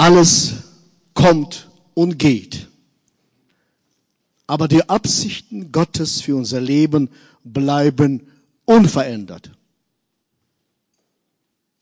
Alles 0.00 0.54
kommt 1.12 1.68
und 1.92 2.18
geht. 2.18 2.68
Aber 4.46 4.66
die 4.66 4.88
Absichten 4.88 5.72
Gottes 5.72 6.22
für 6.22 6.36
unser 6.36 6.58
Leben 6.58 7.10
bleiben 7.44 8.26
unverändert. 8.64 9.50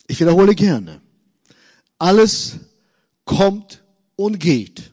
Ich 0.08 0.18
wiederhole 0.18 0.56
gerne. 0.56 1.00
Alles 1.96 2.56
kommt 3.24 3.84
und 4.16 4.40
geht. 4.40 4.90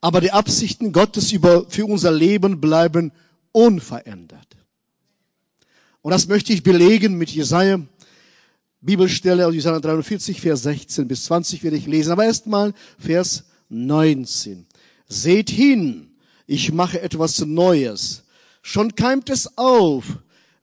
Aber 0.00 0.20
die 0.20 0.30
Absichten 0.30 0.92
Gottes 0.92 1.32
für 1.32 1.84
unser 1.84 2.12
Leben 2.12 2.60
bleiben 2.60 3.10
unverändert. 3.50 4.56
Und 6.00 6.12
das 6.12 6.28
möchte 6.28 6.52
ich 6.52 6.62
belegen 6.62 7.18
mit 7.18 7.30
Jesaja, 7.30 7.80
Bibelstelle 8.84 9.46
aus 9.46 9.54
Jesaja 9.54 9.80
43, 9.80 10.40
Vers 10.40 10.62
16 10.62 11.08
bis 11.08 11.24
20 11.24 11.64
werde 11.64 11.76
ich 11.76 11.86
lesen. 11.86 12.12
Aber 12.12 12.24
erstmal 12.24 12.74
Vers 12.98 13.44
19. 13.70 14.66
Seht 15.08 15.48
hin, 15.50 16.10
ich 16.46 16.72
mache 16.72 17.00
etwas 17.00 17.40
Neues. 17.40 18.24
Schon 18.60 18.94
keimt 18.94 19.30
es 19.30 19.56
auf. 19.56 20.04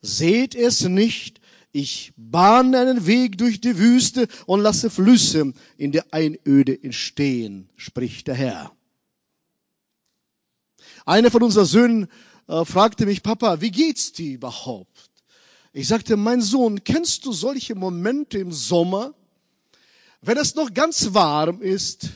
Seht 0.02 0.56
es 0.56 0.82
nicht. 0.82 1.42
Ich 1.72 2.14
bahne 2.18 2.80
einen 2.80 3.06
Weg 3.08 3.38
durch 3.38 3.62
die 3.62 3.78
Wüste 3.78 4.28
und 4.46 4.62
lasse 4.62 4.90
Flüsse 4.90 5.54
in 5.78 5.92
der 5.92 6.06
Einöde 6.12 6.84
entstehen, 6.84 7.70
spricht 7.78 8.28
der 8.28 8.36
Herr. 8.36 8.72
Einer 11.06 11.32
von 11.32 11.44
unseren 11.44 11.66
Söhnen 11.66 12.08
äh, 12.48 12.66
fragte 12.66 13.06
mich, 13.06 13.24
Papa, 13.24 13.62
wie 13.62 13.72
geht's 13.72 14.12
dir 14.12 14.36
überhaupt? 14.36 15.11
Ich 15.74 15.88
sagte, 15.88 16.18
mein 16.18 16.42
Sohn, 16.42 16.84
kennst 16.84 17.26
du 17.26 17.32
solche 17.32 17.76
Momente 17.76 18.38
im 18.38 18.52
Sommer, 18.52 19.14
wenn 20.22 20.38
es 20.38 20.54
noch 20.56 20.74
ganz 20.74 21.14
warm 21.14 21.62
ist 21.62 22.10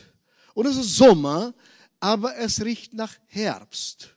und 0.54 0.66
es 0.66 0.76
ist 0.76 0.96
Sommer, 0.96 1.54
aber 1.98 2.36
es 2.36 2.62
riecht 2.62 2.92
nach 2.92 3.14
Herbst? 3.26 4.14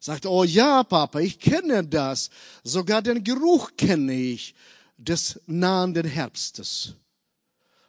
Sagt, 0.00 0.26
oh 0.26 0.44
ja, 0.44 0.84
Papa, 0.84 1.20
ich 1.20 1.40
kenne 1.40 1.84
das. 1.84 2.30
Sogar 2.62 3.02
den 3.02 3.24
Geruch 3.24 3.72
kenne 3.76 4.14
ich 4.14 4.54
des 4.96 5.40
nahenden 5.46 6.06
Herbstes. 6.06 6.94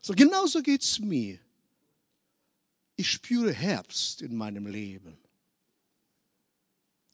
So 0.02 0.14
genauso 0.14 0.62
geht's 0.62 1.00
mir. 1.00 1.38
Ich 2.96 3.12
spüre 3.12 3.54
Herbst 3.54 4.22
in 4.22 4.36
meinem 4.36 4.68
Leben. 4.68 5.18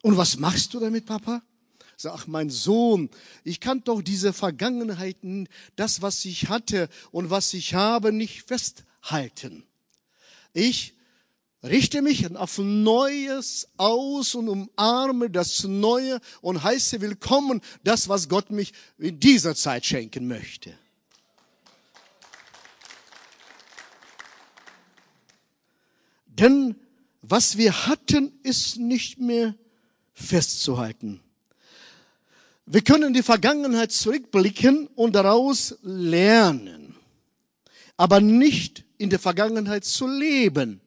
Und 0.02 0.16
was 0.16 0.38
machst 0.38 0.74
du 0.74 0.80
damit, 0.80 1.06
Papa? 1.06 1.42
Sag, 1.98 2.28
mein 2.28 2.50
Sohn, 2.50 3.10
ich 3.44 3.60
kann 3.60 3.84
doch 3.84 4.02
diese 4.02 4.34
Vergangenheiten, 4.34 5.48
das, 5.76 6.02
was 6.02 6.26
ich 6.26 6.50
hatte 6.50 6.90
und 7.12 7.30
was 7.30 7.54
ich 7.54 7.74
habe, 7.74 8.12
nicht 8.12 8.44
festhalten. 8.44 9.64
Ich 10.54 10.94
richte 11.64 12.02
mich 12.02 12.36
auf 12.36 12.58
Neues 12.58 13.70
aus 13.78 14.36
und 14.36 14.50
umarme 14.50 15.30
das 15.30 15.64
Neue 15.64 16.20
und 16.42 16.64
heiße 16.64 17.02
willkommen 17.02 17.62
das, 17.84 18.10
was 18.10 18.30
Gott 18.30 18.52
mich 18.52 18.74
in 18.98 19.20
dieser 19.20 19.56
Zeit 19.56 19.86
schenken 19.86 20.28
möchte. 20.28 20.78
Denn 26.28 26.76
was 27.22 27.58
wir 27.58 27.88
hatten, 27.88 28.34
ist 28.44 28.78
nicht 28.78 29.20
mehr 29.20 29.56
festzuhalten. 30.14 31.22
Wir 32.68 32.82
können 32.82 33.14
die 33.14 33.22
Vergangenheit 33.22 33.92
zurückblicken 33.92 34.88
und 34.96 35.14
daraus 35.14 35.78
lernen, 35.84 36.96
aber 37.96 38.20
nicht 38.20 38.84
in 38.98 39.10
der 39.10 39.20
Vergangenheit 39.20 39.86
zu 39.86 40.08
leben. 40.08 40.82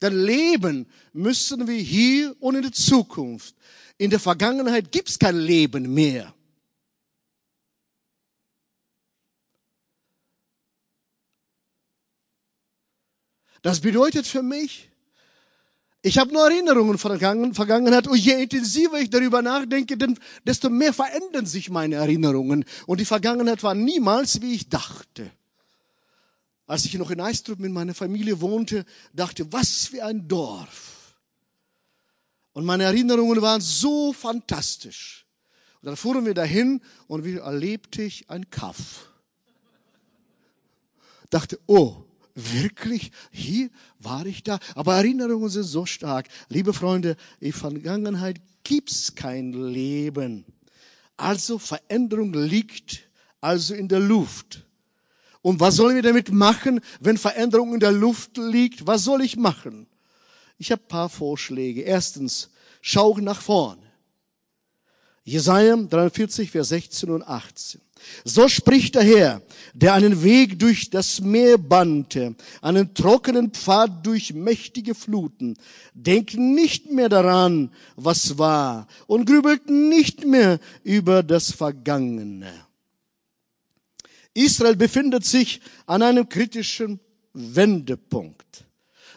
Denn 0.00 0.14
leben 0.14 0.86
müssen 1.12 1.66
wir 1.66 1.78
hier 1.78 2.34
und 2.40 2.54
in 2.54 2.62
der 2.62 2.72
Zukunft. 2.72 3.54
In 3.98 4.10
der 4.10 4.20
Vergangenheit 4.20 4.92
gibt 4.92 5.10
es 5.10 5.18
kein 5.18 5.36
Leben 5.36 5.92
mehr. 5.92 6.32
Das 13.62 13.80
bedeutet 13.80 14.26
für 14.26 14.42
mich, 14.42 14.89
ich 16.02 16.16
habe 16.16 16.32
nur 16.32 16.50
Erinnerungen 16.50 16.96
von 16.96 17.18
der 17.18 17.52
Vergangenheit 17.52 18.06
und 18.06 18.16
je 18.16 18.42
intensiver 18.42 18.98
ich 18.98 19.10
darüber 19.10 19.42
nachdenke, 19.42 19.98
desto 20.44 20.70
mehr 20.70 20.94
verändern 20.94 21.44
sich 21.44 21.68
meine 21.68 21.96
Erinnerungen. 21.96 22.64
Und 22.86 23.00
die 23.00 23.04
Vergangenheit 23.04 23.62
war 23.62 23.74
niemals, 23.74 24.40
wie 24.40 24.54
ich 24.54 24.70
dachte. 24.70 25.30
Als 26.66 26.86
ich 26.86 26.94
noch 26.94 27.10
in 27.10 27.20
Eistrup 27.20 27.58
mit 27.58 27.72
meiner 27.72 27.94
Familie 27.94 28.40
wohnte, 28.40 28.86
dachte, 29.12 29.52
was 29.52 29.86
für 29.88 30.04
ein 30.04 30.26
Dorf. 30.26 31.16
Und 32.52 32.64
meine 32.64 32.84
Erinnerungen 32.84 33.42
waren 33.42 33.60
so 33.60 34.14
fantastisch. 34.14 35.26
Und 35.82 35.86
dann 35.86 35.96
fuhren 35.96 36.24
wir 36.24 36.34
dahin 36.34 36.80
und 37.08 37.24
wieder 37.24 37.42
erlebte 37.42 38.02
ich 38.02 38.30
ein 38.30 38.48
Kaff. 38.48 39.10
Dachte, 41.28 41.58
oh, 41.66 42.04
wirklich, 42.52 43.12
hier 43.30 43.70
war 43.98 44.26
ich 44.26 44.42
da. 44.42 44.58
Aber 44.74 44.96
Erinnerungen 44.96 45.48
sind 45.48 45.64
so 45.64 45.86
stark. 45.86 46.28
Liebe 46.48 46.72
Freunde, 46.72 47.16
in 47.40 47.52
Vergangenheit 47.52 48.40
gibt's 48.64 49.14
kein 49.14 49.52
Leben. 49.52 50.44
Also 51.16 51.58
Veränderung 51.58 52.32
liegt 52.32 53.08
also 53.40 53.74
in 53.74 53.88
der 53.88 54.00
Luft. 54.00 54.66
Und 55.42 55.60
was 55.60 55.76
sollen 55.76 55.96
wir 55.96 56.02
damit 56.02 56.30
machen, 56.30 56.80
wenn 57.00 57.16
Veränderung 57.16 57.74
in 57.74 57.80
der 57.80 57.92
Luft 57.92 58.36
liegt? 58.36 58.86
Was 58.86 59.04
soll 59.04 59.22
ich 59.22 59.36
machen? 59.36 59.86
Ich 60.58 60.70
habe 60.70 60.82
paar 60.82 61.08
Vorschläge. 61.08 61.80
Erstens, 61.82 62.50
schau 62.82 63.16
nach 63.18 63.40
vorne. 63.40 63.89
Jesaja 65.24 65.76
43, 65.76 66.50
Vers 66.50 66.68
16 66.68 67.10
und 67.10 67.22
18. 67.22 67.80
So 68.24 68.48
spricht 68.48 68.94
der 68.94 69.02
Herr, 69.02 69.42
der 69.74 69.94
einen 69.94 70.22
Weg 70.22 70.58
durch 70.58 70.90
das 70.90 71.20
Meer 71.20 71.58
bannte, 71.58 72.34
einen 72.62 72.94
trockenen 72.94 73.50
Pfad 73.50 74.04
durch 74.06 74.32
mächtige 74.32 74.94
Fluten. 74.94 75.56
Denkt 75.92 76.34
nicht 76.34 76.90
mehr 76.90 77.08
daran, 77.08 77.70
was 77.96 78.38
war, 78.38 78.86
und 79.06 79.26
grübelt 79.26 79.68
nicht 79.68 80.24
mehr 80.24 80.58
über 80.82 81.22
das 81.22 81.52
Vergangene. 81.52 82.50
Israel 84.32 84.76
befindet 84.76 85.24
sich 85.24 85.60
an 85.86 86.02
einem 86.02 86.28
kritischen 86.28 87.00
Wendepunkt. 87.32 88.64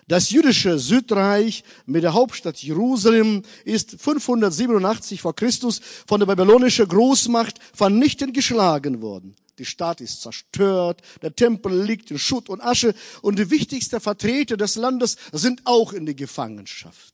Das 0.07 0.31
jüdische 0.31 0.79
Südreich 0.79 1.63
mit 1.85 2.03
der 2.03 2.13
Hauptstadt 2.13 2.61
Jerusalem 2.61 3.43
ist 3.63 4.01
587 4.01 5.21
vor 5.21 5.35
Christus 5.35 5.81
von 6.05 6.19
der 6.19 6.27
babylonischen 6.27 6.87
Großmacht 6.87 7.59
vernichtend 7.73 8.33
geschlagen 8.33 9.01
worden. 9.01 9.35
Die 9.59 9.65
Stadt 9.65 10.01
ist 10.01 10.21
zerstört, 10.21 11.01
der 11.21 11.35
Tempel 11.35 11.83
liegt 11.83 12.11
in 12.11 12.17
Schutt 12.17 12.49
und 12.49 12.61
Asche 12.61 12.95
und 13.21 13.37
die 13.37 13.49
wichtigsten 13.49 13.99
Vertreter 13.99 14.57
des 14.57 14.75
Landes 14.75 15.15
sind 15.31 15.61
auch 15.65 15.93
in 15.93 16.05
die 16.05 16.15
Gefangenschaft. 16.15 17.13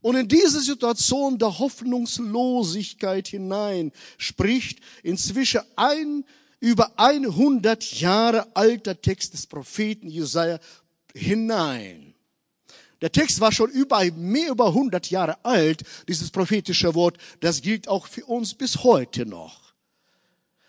Und 0.00 0.14
in 0.14 0.28
diese 0.28 0.60
Situation 0.60 1.38
der 1.38 1.58
Hoffnungslosigkeit 1.58 3.26
hinein 3.26 3.90
spricht 4.18 4.78
inzwischen 5.02 5.62
ein 5.74 6.24
über 6.60 6.98
100 6.98 8.00
Jahre 8.00 8.54
alter 8.54 9.00
Text 9.00 9.34
des 9.34 9.46
Propheten 9.46 10.08
Jesaja 10.08 10.58
hinein. 11.14 12.14
Der 13.02 13.12
Text 13.12 13.40
war 13.40 13.52
schon 13.52 13.70
über, 13.70 14.02
mehr 14.12 14.50
über 14.50 14.68
100 14.68 15.10
Jahre 15.10 15.44
alt, 15.44 15.82
dieses 16.08 16.30
prophetische 16.30 16.94
Wort. 16.94 17.18
Das 17.40 17.60
gilt 17.60 17.88
auch 17.88 18.06
für 18.06 18.24
uns 18.24 18.54
bis 18.54 18.84
heute 18.84 19.26
noch. 19.26 19.74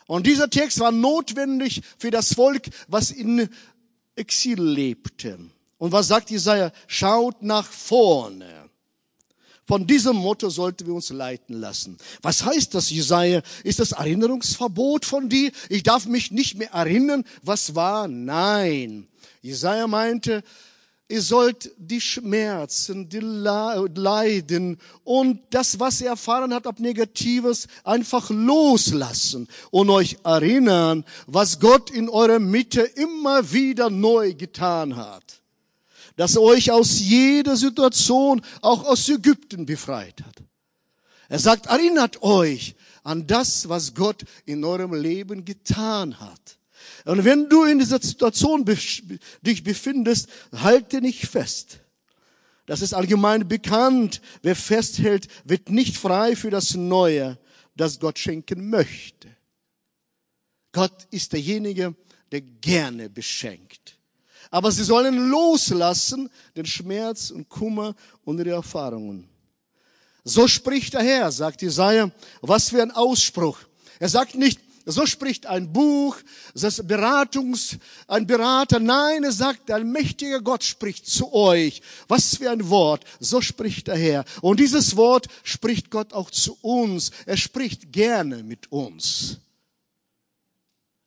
Und 0.07 0.27
dieser 0.27 0.49
Text 0.49 0.79
war 0.79 0.91
notwendig 0.91 1.81
für 1.97 2.11
das 2.11 2.33
Volk, 2.33 2.69
was 2.87 3.11
in 3.11 3.49
Exil 4.15 4.61
lebte. 4.61 5.39
Und 5.77 5.91
was 5.91 6.07
sagt 6.07 6.29
Jesaja? 6.29 6.71
Schaut 6.87 7.43
nach 7.43 7.69
vorne. 7.69 8.66
Von 9.67 9.85
diesem 9.85 10.15
Motto 10.15 10.49
sollten 10.49 10.87
wir 10.87 10.93
uns 10.93 11.09
leiten 11.09 11.59
lassen. 11.59 11.97
Was 12.21 12.45
heißt 12.45 12.73
das, 12.73 12.89
Jesaja? 12.89 13.41
Ist 13.65 13.79
das 13.79 13.91
Erinnerungsverbot 13.91 15.03
von 15.03 15.27
dir? 15.27 15.51
Ich 15.67 15.83
darf 15.83 16.05
mich 16.05 16.31
nicht 16.31 16.57
mehr 16.57 16.71
erinnern, 16.71 17.25
was 17.43 17.75
war? 17.75 18.07
Nein. 18.07 19.09
Jesaja 19.41 19.85
meinte, 19.87 20.41
ihr 21.09 21.21
sollt 21.21 21.69
die 21.77 21.99
Schmerzen, 21.99 23.09
die 23.09 23.19
Leiden 23.19 24.77
und 25.03 25.41
das, 25.49 25.81
was 25.81 25.99
ihr 25.99 26.07
erfahren 26.07 26.53
habt, 26.53 26.65
ab 26.65 26.79
Negatives, 26.79 27.67
einfach 27.83 28.29
loslassen 28.29 29.49
und 29.69 29.89
euch 29.89 30.15
erinnern, 30.23 31.03
was 31.25 31.59
Gott 31.59 31.89
in 31.89 32.07
eurer 32.07 32.39
Mitte 32.39 32.83
immer 32.83 33.51
wieder 33.51 33.89
neu 33.89 34.33
getan 34.33 34.95
hat 34.95 35.41
dass 36.17 36.35
er 36.35 36.41
euch 36.41 36.71
aus 36.71 36.99
jeder 36.99 37.55
Situation, 37.55 38.41
auch 38.61 38.83
aus 38.83 39.07
Ägypten 39.07 39.65
befreit 39.65 40.21
hat. 40.25 40.43
Er 41.29 41.39
sagt, 41.39 41.67
erinnert 41.67 42.21
euch 42.23 42.75
an 43.03 43.27
das, 43.27 43.69
was 43.69 43.93
Gott 43.93 44.25
in 44.45 44.65
eurem 44.65 44.93
Leben 44.93 45.45
getan 45.45 46.19
hat. 46.19 46.57
Und 47.05 47.23
wenn 47.23 47.47
du 47.47 47.63
in 47.63 47.79
dieser 47.79 48.01
Situation 48.01 48.65
dich 48.65 49.63
befindest, 49.63 50.27
halte 50.53 51.01
nicht 51.01 51.27
fest. 51.27 51.79
Das 52.65 52.81
ist 52.81 52.93
allgemein 52.93 53.47
bekannt. 53.47 54.21
Wer 54.41 54.55
festhält, 54.55 55.27
wird 55.45 55.69
nicht 55.69 55.97
frei 55.97 56.35
für 56.35 56.49
das 56.49 56.73
Neue, 56.73 57.37
das 57.75 57.99
Gott 57.99 58.19
schenken 58.19 58.69
möchte. 58.69 59.29
Gott 60.71 61.07
ist 61.11 61.31
derjenige, 61.33 61.95
der 62.31 62.41
gerne 62.41 63.09
beschenkt. 63.09 63.96
Aber 64.57 64.71
sie 64.71 64.83
sollen 64.83 65.29
loslassen 65.29 66.31
den 66.55 66.65
Schmerz 66.65 67.29
und 67.29 67.47
Kummer 67.47 67.93
und 68.25 68.39
ihre 68.39 68.55
Erfahrungen. 68.55 69.29
So 70.23 70.47
spricht 70.47 70.95
der 70.95 71.03
Herr, 71.03 71.31
sagt 71.31 71.61
Jesaja. 71.61 72.09
Was 72.41 72.69
für 72.69 72.81
ein 72.81 72.89
Ausspruch. 72.89 73.59
Er 73.99 74.09
sagt 74.09 74.33
nicht, 74.33 74.59
so 74.83 75.05
spricht 75.05 75.45
ein 75.45 75.71
Buch, 75.71 76.17
das 76.55 76.81
Beratungs, 76.87 77.77
ein 78.07 78.25
Berater. 78.25 78.79
Nein, 78.79 79.23
er 79.25 79.31
sagt, 79.31 79.69
ein 79.69 79.91
mächtiger 79.91 80.41
Gott 80.41 80.63
spricht 80.63 81.05
zu 81.05 81.31
euch. 81.31 81.83
Was 82.07 82.37
für 82.37 82.49
ein 82.49 82.67
Wort. 82.67 83.05
So 83.19 83.41
spricht 83.41 83.85
der 83.85 83.97
Herr. 83.97 84.25
Und 84.41 84.59
dieses 84.59 84.97
Wort 84.97 85.27
spricht 85.43 85.91
Gott 85.91 86.13
auch 86.13 86.31
zu 86.31 86.57
uns. 86.63 87.11
Er 87.27 87.37
spricht 87.37 87.91
gerne 87.91 88.41
mit 88.41 88.71
uns. 88.71 89.37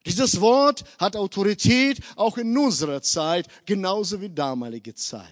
Dieses 0.07 0.41
Wort 0.41 0.85
hat 0.99 1.15
Autorität 1.15 2.01
auch 2.17 2.39
in 2.39 2.57
unserer 2.57 3.03
Zeit, 3.03 3.47
genauso 3.67 4.21
wie 4.21 4.31
damalige 4.31 4.95
Zeit. 4.95 5.27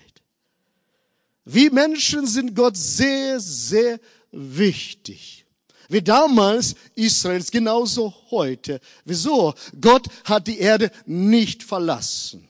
Wir 1.45 1.73
Menschen 1.73 2.27
sind 2.27 2.55
Gott 2.55 2.77
sehr, 2.77 3.41
sehr 3.41 3.99
wichtig. 4.31 5.47
Wie 5.89 6.03
damals 6.03 6.75
Israels, 6.95 7.51
genauso 7.51 8.15
heute. 8.31 8.81
Wieso? 9.07 9.55
Gott 9.81 10.07
hat 10.25 10.47
die 10.47 10.59
Erde 10.59 10.91
nicht 11.07 11.63
verlassen. 11.63 12.47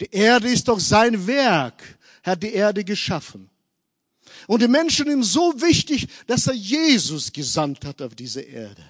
Die 0.00 0.10
Erde 0.12 0.48
ist 0.48 0.68
doch 0.68 0.78
sein 0.78 1.26
Werk. 1.26 1.82
Er 2.22 2.32
hat 2.32 2.42
die 2.44 2.52
Erde 2.52 2.84
geschaffen. 2.84 3.50
Und 4.46 4.62
die 4.62 4.68
Menschen 4.68 5.10
ihm 5.10 5.24
so 5.24 5.60
wichtig, 5.60 6.06
dass 6.28 6.46
er 6.46 6.54
Jesus 6.54 7.32
gesandt 7.32 7.84
hat 7.84 8.00
auf 8.00 8.14
diese 8.14 8.42
Erde. 8.42 8.84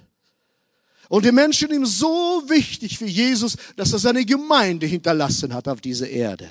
Und 1.09 1.25
die 1.25 1.33
Menschen 1.33 1.73
ihm 1.73 1.87
so 1.87 2.43
wichtig 2.49 2.99
für 2.99 3.07
Jesus, 3.07 3.57
dass 3.77 3.93
er 3.93 3.99
seine 3.99 4.25
Gemeinde 4.25 4.87
hinterlassen 4.87 5.55
hat 5.55 5.67
auf 5.67 5.81
dieser 5.81 6.09
Erde. 6.09 6.51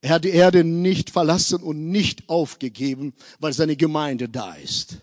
Er 0.00 0.10
hat 0.10 0.24
die 0.24 0.30
Erde 0.30 0.64
nicht 0.64 1.10
verlassen 1.10 1.62
und 1.62 1.90
nicht 1.90 2.28
aufgegeben, 2.28 3.12
weil 3.38 3.52
seine 3.52 3.76
Gemeinde 3.76 4.28
da 4.28 4.54
ist. 4.54 4.98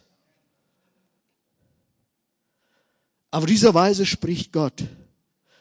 Auf 3.32 3.46
diese 3.46 3.74
Weise 3.74 4.06
spricht 4.06 4.52
Gott. 4.52 4.84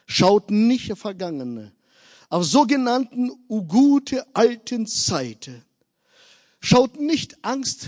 Schaut 0.05 0.51
nicht 0.51 0.91
auf 0.91 0.99
Vergangene, 0.99 1.71
auf 2.29 2.45
sogenannten 2.45 3.31
gute 3.47 4.25
alten 4.35 4.85
Zeiten. 4.85 5.63
Schaut 6.59 6.99
nicht 6.99 7.43
Angst 7.43 7.87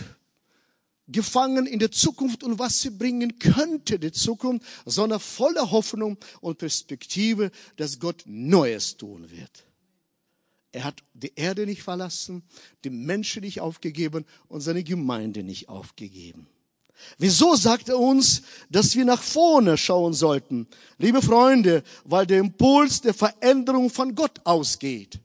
gefangen 1.08 1.68
in 1.68 1.80
der 1.80 1.92
Zukunft 1.92 2.44
und 2.44 2.60
was 2.60 2.82
sie 2.82 2.90
bringen 2.90 3.38
könnte, 3.40 4.00
die 4.00 4.12
Zukunft, 4.12 4.66
sondern 4.86 5.20
voller 5.20 5.72
Hoffnung 5.72 6.18
und 6.42 6.58
Perspektive, 6.58 7.52
dass 7.78 8.00
Gott 8.00 8.24
Neues 8.26 8.98
tun 8.98 9.30
wird. 9.30 9.66
Er 10.72 10.84
hat 10.84 11.04
die 11.14 11.32
Erde 11.36 11.66
nicht 11.66 11.84
verlassen, 11.84 12.44
die 12.84 12.90
Menschen 12.90 13.44
nicht 13.44 13.62
aufgegeben 13.62 14.26
und 14.50 14.62
seine 14.62 14.84
Gemeinde 14.84 15.44
nicht 15.44 15.70
aufgegeben. 15.70 16.48
Wieso 17.18 17.56
sagt 17.56 17.90
er 17.90 18.00
uns, 18.00 18.42
dass 18.70 18.96
wir 18.96 19.06
nach 19.06 19.22
vorne 19.22 19.78
schauen 19.78 20.14
sollten? 20.14 20.68
Liebe 20.98 21.22
Freunde, 21.22 21.84
weil 22.04 22.26
der 22.26 22.40
Impuls 22.40 23.02
der 23.02 23.14
Veränderung 23.14 23.90
von 23.90 24.16
Gott 24.16 24.42
ausgeht. 24.44 25.20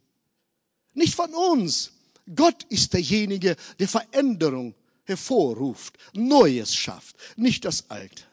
Nicht 0.95 1.15
von 1.15 1.33
uns. 1.33 1.93
Gott 2.35 2.65
ist 2.69 2.93
derjenige, 2.93 3.57
der 3.79 3.89
Veränderung 3.89 4.75
hervorruft, 5.11 5.99
Neues 6.15 6.75
schafft, 6.75 7.17
nicht 7.37 7.65
das 7.65 7.91
Alte. 7.91 8.25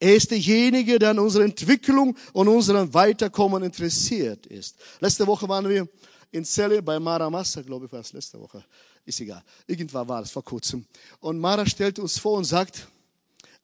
Er 0.00 0.14
ist 0.14 0.30
derjenige, 0.30 0.98
der 0.98 1.10
an 1.10 1.18
unserer 1.18 1.44
Entwicklung 1.44 2.16
und 2.32 2.46
unserem 2.46 2.92
Weiterkommen 2.94 3.64
interessiert 3.64 4.46
ist. 4.46 4.76
Letzte 5.00 5.26
Woche 5.26 5.48
waren 5.48 5.68
wir 5.68 5.88
in 6.30 6.44
Celle 6.44 6.82
bei 6.82 7.00
Mara 7.00 7.28
Massa, 7.28 7.62
glaube 7.62 7.86
ich, 7.86 7.92
war 7.92 8.00
es 8.00 8.12
letzte 8.12 8.38
Woche. 8.38 8.64
Ist 9.04 9.20
egal. 9.20 9.42
Irgendwann 9.66 10.08
war 10.08 10.22
es 10.22 10.30
vor 10.30 10.44
kurzem. 10.44 10.86
Und 11.20 11.38
Mara 11.40 11.66
stellte 11.66 12.00
uns 12.02 12.18
vor 12.18 12.38
und 12.38 12.44
sagt, 12.44 12.86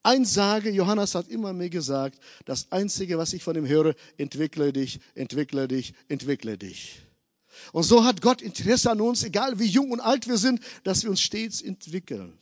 ein 0.02 0.25
Sage, 0.25 0.70
Johannes 0.70 1.14
hat 1.14 1.28
immer 1.28 1.52
mir 1.52 1.70
gesagt, 1.70 2.19
das 2.44 2.70
Einzige, 2.70 3.16
was 3.16 3.32
ich 3.32 3.42
von 3.42 3.56
ihm 3.56 3.66
höre, 3.66 3.94
entwickle 4.19 4.72
dich, 4.72 5.00
entwickle 5.14 5.69
dich, 5.69 5.94
entwickle 6.08 6.58
dich. 6.58 7.00
Und 7.73 7.83
so 7.83 8.05
hat 8.05 8.21
Gott 8.21 8.43
Interesse 8.43 8.91
an 8.91 9.01
uns, 9.01 9.23
egal 9.23 9.59
wie 9.59 9.67
jung 9.67 9.91
und 9.91 10.01
alt 10.01 10.29
wir 10.29 10.39
sind, 10.39 10.61
dass 10.83 11.03
wir 11.03 11.11
uns 11.11 11.21
stets 11.21 11.62
entwickeln. 11.62 12.39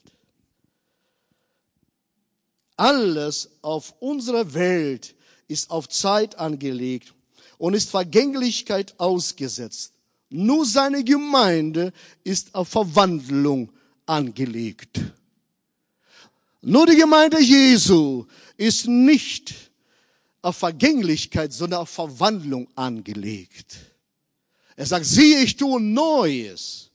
Alles 2.76 3.50
auf 3.62 3.94
unserer 4.00 4.54
Welt 4.54 5.14
ist 5.48 5.70
auf 5.70 5.88
Zeit 5.88 6.38
angelegt 6.38 7.14
und 7.58 7.74
ist 7.74 7.90
Vergänglichkeit 7.90 8.98
ausgesetzt. 8.98 9.92
Nur 10.30 10.64
seine 10.64 11.04
Gemeinde 11.04 11.92
ist 12.24 12.54
auf 12.54 12.68
Verwandlung 12.68 13.70
angelegt. 14.06 15.00
Nur 16.62 16.86
die 16.86 16.96
Gemeinde 16.96 17.40
Jesu 17.40 18.26
ist 18.56 18.86
nicht 18.86 19.54
auf 20.40 20.56
Vergänglichkeit, 20.56 21.52
sondern 21.52 21.80
auf 21.80 21.90
Verwandlung 21.90 22.68
angelegt. 22.74 23.91
Er 24.82 24.86
sagt, 24.86 25.06
siehe, 25.06 25.44
ich 25.44 25.56
tue 25.56 25.80
Neues. 25.80 26.90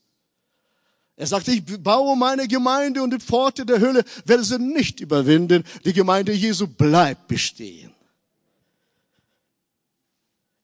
Er 1.16 1.25
sagt, 1.25 1.48
ich 1.48 1.63
baue 1.81 2.18
meine 2.18 2.45
Gemeinde 2.45 3.01
und 3.01 3.13
die 3.13 3.18
Pforte 3.18 3.66
der 3.66 3.80
Hölle 3.80 4.04
werde 4.25 4.44
sie 4.44 4.60
nicht 4.60 5.00
überwinden. 5.00 5.63
Die 5.86 5.94
Gemeinde 5.94 6.34
Jesu 6.34 6.68
bleibt 6.68 7.30
bestehen. 7.30 7.94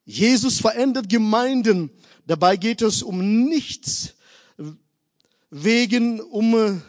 Jesus 0.03 0.59
verändert 0.59 1.07
Gemeinden. 1.07 1.91
Dabei 2.27 2.57
geht 2.57 2.81
es 2.81 3.01
um 3.01 3.45
nichts 3.45 4.15
wegen, 5.49 6.19
um 6.19 6.81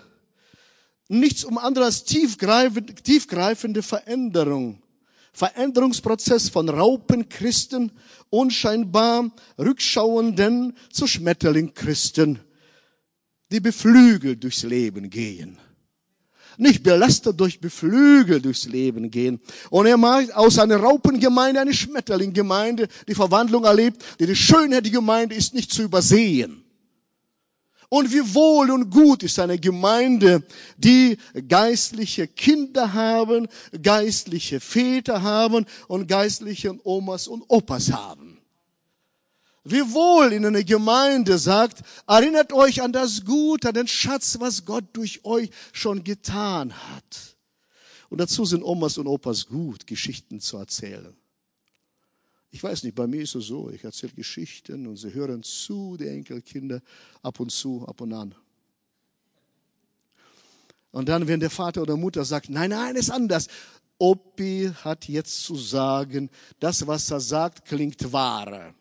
nichts 1.07 1.45
um 1.45 1.59
andere 1.59 1.85
als 1.85 2.03
tiefgreifende, 2.03 2.93
tiefgreifende 2.93 3.85
Veränderung. 3.85 4.83
Veränderungsprozess 5.35 6.49
von 6.49 6.69
Raupenchristen, 6.69 7.93
unscheinbar 8.31 9.31
rückschauenden 9.59 10.77
zu 10.91 11.07
Schmetterlingchristen, 11.07 12.39
die 13.51 13.61
beflügelt 13.61 14.43
durchs 14.43 14.63
Leben 14.63 15.11
gehen. 15.11 15.59
Nicht 16.57 16.85
belastet 16.85 17.39
durch 17.41 17.61
beflügelt 17.61 18.45
durchs 18.45 18.67
Leben 18.67 19.11
gehen. 19.11 19.41
Und 19.71 19.87
er 19.87 19.97
macht 19.97 20.33
aus 20.35 20.59
einer 20.61 20.77
Raupengemeinde 20.77 21.61
eine 21.61 21.75
Schmetterlinggemeinde, 21.75 22.87
die 23.09 23.15
Verwandlung 23.15 23.65
erlebt, 23.65 24.05
die 24.21 24.27
die 24.27 24.37
Schönheit 24.37 24.85
der 24.85 24.93
Gemeinde 24.93 25.35
ist 25.35 25.53
nicht 25.53 25.73
zu 25.73 25.83
übersehen. 25.83 26.64
Und 27.89 28.13
wie 28.13 28.35
wohl 28.35 28.71
und 28.71 28.91
gut 28.91 29.23
ist 29.23 29.39
eine 29.39 29.59
Gemeinde, 29.59 30.43
die 30.77 31.19
geistliche 31.49 32.27
Kinder 32.27 32.93
haben, 32.93 33.49
geistliche 33.83 34.61
Väter 34.61 35.23
haben 35.23 35.67
und 35.89 36.07
geistliche 36.07 36.75
Omas 36.87 37.29
und 37.29 37.45
Opas 37.49 37.93
haben. 37.93 38.39
Wie 39.65 39.81
wohl 39.93 40.33
in 40.33 40.45
einer 40.45 40.63
Gemeinde 40.63 41.39
sagt, 41.39 41.83
erinnert 42.07 42.53
euch 42.53 42.83
an 42.83 42.93
das 42.93 43.25
Gute, 43.25 43.69
an 43.69 43.75
den 43.75 43.89
Schatz, 43.89 44.37
was 44.39 44.67
Gott 44.67 44.85
durch 44.93 45.25
euch 45.25 45.51
schon 45.73 46.05
getan 46.05 46.75
hat. 46.75 47.37
Und 48.11 48.19
dazu 48.19 48.45
sind 48.45 48.63
Omas 48.63 48.99
und 48.99 49.07
Opas 49.07 49.47
gut, 49.47 49.87
Geschichten 49.87 50.39
zu 50.41 50.59
erzählen. 50.59 51.17
Ich 52.55 52.63
weiß 52.63 52.85
nicht, 52.85 52.95
bei 52.95 53.09
mir 53.09 53.21
ist 53.21 53.35
es 53.35 53.47
so, 53.47 53.69
ich 53.69 53.83
erzähle 53.83 54.13
Geschichten 54.13 54.87
und 54.87 54.95
sie 54.95 55.13
hören 55.13 55.43
zu, 55.43 55.97
die 55.97 56.07
Enkelkinder, 56.07 56.81
ab 57.21 57.41
und 57.41 57.51
zu, 57.51 57.85
ab 57.89 58.01
und 58.01 58.13
an. 58.13 58.33
Und 60.93 61.09
dann, 61.09 61.27
wenn 61.27 61.41
der 61.41 61.51
Vater 61.51 61.83
oder 61.83 61.97
Mutter 61.97 62.25
sagt, 62.25 62.51
nein, 62.51 62.71
nein, 62.71 62.95
ist 62.95 63.11
anders. 63.11 63.49
Opi 63.99 64.71
hat 64.85 65.09
jetzt 65.09 65.43
zu 65.43 65.57
sagen, 65.57 66.31
das, 66.61 66.87
was 66.87 67.11
er 67.11 67.19
sagt, 67.19 67.65
klingt 67.65 68.13
wahr. 68.13 68.73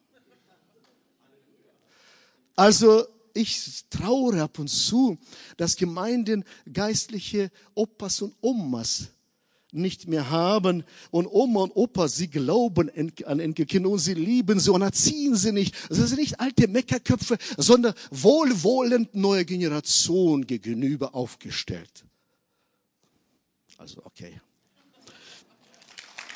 Also, 2.55 3.07
ich 3.33 3.85
traure 3.89 4.43
ab 4.43 4.59
und 4.59 4.67
zu, 4.67 5.17
dass 5.57 5.75
Gemeinden 5.75 6.43
geistliche 6.71 7.49
Opas 7.73 8.21
und 8.21 8.35
Omas 8.39 9.07
nicht 9.73 10.07
mehr 10.07 10.29
haben. 10.29 10.83
Und 11.11 11.27
Oma 11.27 11.61
und 11.61 11.71
Opa, 11.75 12.07
sie 12.07 12.29
glauben 12.29 12.91
an 13.25 13.39
Enkelkinder 13.39 13.89
und 13.89 13.99
sie 13.99 14.13
lieben 14.13 14.59
sie 14.59 14.71
und 14.71 14.81
erziehen 14.81 15.35
sie 15.35 15.51
nicht. 15.51 15.75
Das 15.89 15.97
sind 15.97 16.19
nicht 16.19 16.39
alte 16.39 16.67
Meckerköpfe, 16.67 17.37
sondern 17.57 17.93
wohlwollend 18.11 19.15
neue 19.15 19.45
Generation 19.45 20.45
gegenüber 20.45 21.15
aufgestellt. 21.15 22.05
Also, 23.77 24.01
okay. 24.05 24.39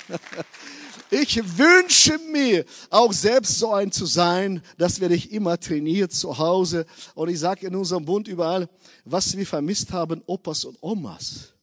Ich 1.11 1.37
wünsche 1.57 2.17
mir 2.31 2.65
auch 2.89 3.13
selbst 3.13 3.59
so 3.59 3.71
ein 3.71 3.91
zu 3.91 4.05
sein. 4.05 4.61
Das 4.77 4.99
werde 4.99 5.15
ich 5.15 5.31
immer 5.31 5.59
trainiert 5.59 6.11
zu 6.11 6.37
Hause. 6.37 6.85
Und 7.13 7.29
ich 7.29 7.39
sage 7.39 7.67
in 7.67 7.75
unserem 7.75 8.05
Bund 8.05 8.27
überall, 8.27 8.67
was 9.05 9.37
wir 9.37 9.45
vermisst 9.45 9.91
haben, 9.93 10.23
Opas 10.25 10.65
und 10.65 10.77
Omas 10.81 11.54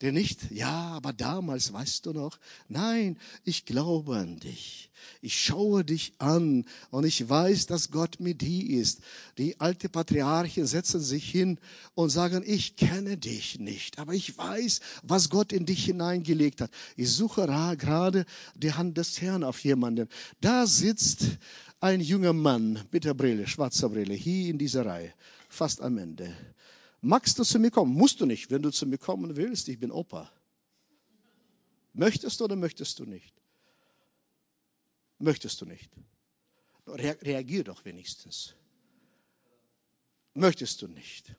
der 0.00 0.12
nicht, 0.12 0.50
ja, 0.50 0.88
aber 0.90 1.12
damals, 1.12 1.72
weißt 1.72 2.06
du 2.06 2.12
noch, 2.12 2.38
nein, 2.68 3.18
ich 3.44 3.64
glaube 3.64 4.16
an 4.16 4.38
dich. 4.40 4.90
Ich 5.20 5.38
schaue 5.40 5.84
dich 5.84 6.14
an 6.18 6.64
und 6.90 7.04
ich 7.04 7.28
weiß, 7.28 7.66
dass 7.66 7.90
Gott 7.90 8.20
mit 8.20 8.40
dir 8.42 8.80
ist. 8.80 9.00
Die 9.38 9.60
alte 9.60 9.88
Patriarchen 9.88 10.66
setzen 10.66 11.00
sich 11.00 11.30
hin 11.30 11.58
und 11.94 12.10
sagen, 12.10 12.42
ich 12.46 12.76
kenne 12.76 13.16
dich 13.16 13.58
nicht, 13.58 13.98
aber 13.98 14.14
ich 14.14 14.36
weiß, 14.36 14.80
was 15.02 15.30
Gott 15.30 15.52
in 15.52 15.66
dich 15.66 15.84
hineingelegt 15.84 16.60
hat. 16.60 16.70
Ich 16.96 17.10
suche 17.10 17.46
gerade 17.78 18.24
die 18.54 18.72
Hand 18.72 18.96
des 18.98 19.20
Herrn 19.20 19.44
auf 19.44 19.60
jemanden. 19.64 20.08
Da 20.40 20.66
sitzt 20.66 21.38
ein 21.80 22.00
junger 22.00 22.32
Mann 22.32 22.80
mit 22.90 23.04
der 23.04 23.14
Brille, 23.14 23.46
schwarzer 23.46 23.88
Brille, 23.88 24.14
hier 24.14 24.50
in 24.50 24.58
dieser 24.58 24.86
Reihe, 24.86 25.12
fast 25.48 25.80
am 25.80 25.98
Ende. 25.98 26.34
Magst 27.04 27.38
du 27.38 27.44
zu 27.44 27.58
mir 27.58 27.70
kommen? 27.70 27.92
Musst 27.92 28.18
du 28.22 28.24
nicht, 28.24 28.50
wenn 28.50 28.62
du 28.62 28.70
zu 28.70 28.86
mir 28.86 28.96
kommen 28.96 29.36
willst. 29.36 29.68
Ich 29.68 29.78
bin 29.78 29.90
Opa. 29.90 30.32
Möchtest 31.92 32.40
du 32.40 32.44
oder 32.44 32.56
möchtest 32.56 32.98
du 32.98 33.04
nicht? 33.04 33.34
Möchtest 35.18 35.60
du 35.60 35.66
nicht? 35.66 35.90
Reagier 36.86 37.62
doch 37.62 37.84
wenigstens. 37.84 38.54
Möchtest 40.32 40.80
du 40.80 40.88
nicht? 40.88 41.36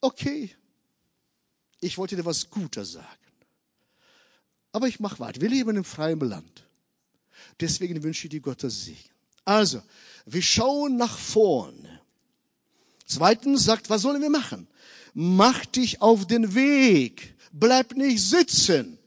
Okay, 0.00 0.54
ich 1.80 1.98
wollte 1.98 2.14
dir 2.14 2.24
was 2.24 2.48
Gutes 2.48 2.92
sagen. 2.92 3.32
Aber 4.70 4.86
ich 4.86 5.00
mache 5.00 5.18
weiter. 5.18 5.40
Wir 5.40 5.48
leben 5.48 5.76
im 5.76 5.84
freien 5.84 6.20
Land. 6.20 6.68
Deswegen 7.58 8.00
wünsche 8.04 8.28
ich 8.28 8.30
dir 8.30 8.40
Gottes 8.40 8.84
Segen. 8.84 9.10
Also, 9.44 9.82
wir 10.24 10.42
schauen 10.42 10.96
nach 10.96 11.18
vorne. 11.18 11.97
Zweitens 13.08 13.64
sagt, 13.64 13.88
was 13.88 14.02
sollen 14.02 14.20
wir 14.20 14.30
machen? 14.30 14.68
Mach 15.14 15.64
dich 15.64 16.02
auf 16.02 16.26
den 16.26 16.54
Weg. 16.54 17.34
Bleib 17.52 17.96
nicht 17.96 18.20
sitzen, 18.22 18.98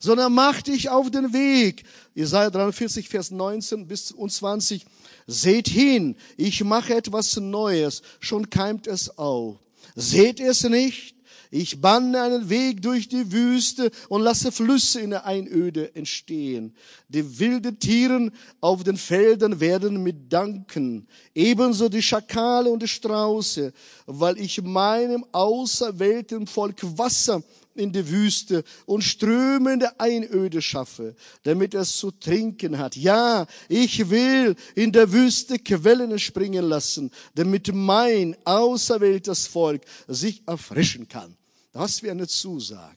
sondern 0.00 0.32
mach 0.32 0.62
dich 0.62 0.88
auf 0.88 1.10
den 1.10 1.32
Weg. 1.34 1.84
Jesaja 2.14 2.48
43, 2.48 3.08
Vers 3.08 3.30
19 3.30 3.86
bis 3.86 4.06
20. 4.06 4.86
Seht 5.26 5.68
hin, 5.68 6.16
ich 6.38 6.64
mache 6.64 6.94
etwas 6.94 7.36
Neues, 7.36 8.02
schon 8.18 8.48
keimt 8.48 8.86
es 8.86 9.16
auf. 9.18 9.58
Seht 9.94 10.40
es 10.40 10.64
nicht? 10.64 11.14
Ich 11.52 11.80
banne 11.80 12.22
einen 12.22 12.48
Weg 12.48 12.80
durch 12.80 13.08
die 13.08 13.32
Wüste 13.32 13.90
und 14.08 14.22
lasse 14.22 14.52
Flüsse 14.52 15.00
in 15.00 15.10
der 15.10 15.26
Einöde 15.26 15.92
entstehen. 15.96 16.74
Die 17.08 17.40
wilden 17.40 17.76
Tieren 17.80 18.30
auf 18.60 18.84
den 18.84 18.96
Feldern 18.96 19.58
werden 19.58 20.00
mit 20.00 20.32
danken. 20.32 21.08
Ebenso 21.34 21.88
die 21.88 22.02
Schakale 22.02 22.70
und 22.70 22.82
die 22.82 22.88
Strauße, 22.88 23.72
weil 24.06 24.38
ich 24.38 24.62
meinem 24.62 25.24
auserwählten 25.32 26.46
Volk 26.46 26.76
Wasser 26.96 27.42
in 27.74 27.92
die 27.92 28.08
Wüste 28.08 28.62
und 28.86 29.02
Ströme 29.02 29.72
in 29.72 29.80
der 29.80 30.00
Einöde 30.00 30.62
schaffe, 30.62 31.16
damit 31.42 31.74
es 31.74 31.96
zu 31.96 32.12
trinken 32.12 32.78
hat. 32.78 32.94
Ja, 32.94 33.46
ich 33.68 34.08
will 34.08 34.54
in 34.76 34.92
der 34.92 35.10
Wüste 35.12 35.58
Quellen 35.58 36.16
springen 36.18 36.64
lassen, 36.64 37.10
damit 37.34 37.74
mein 37.74 38.36
auserwähltes 38.44 39.46
Volk 39.48 39.82
sich 40.06 40.42
erfrischen 40.46 41.08
kann. 41.08 41.36
Was 41.72 42.00
für 42.00 42.10
eine 42.10 42.26
Zusage. 42.26 42.96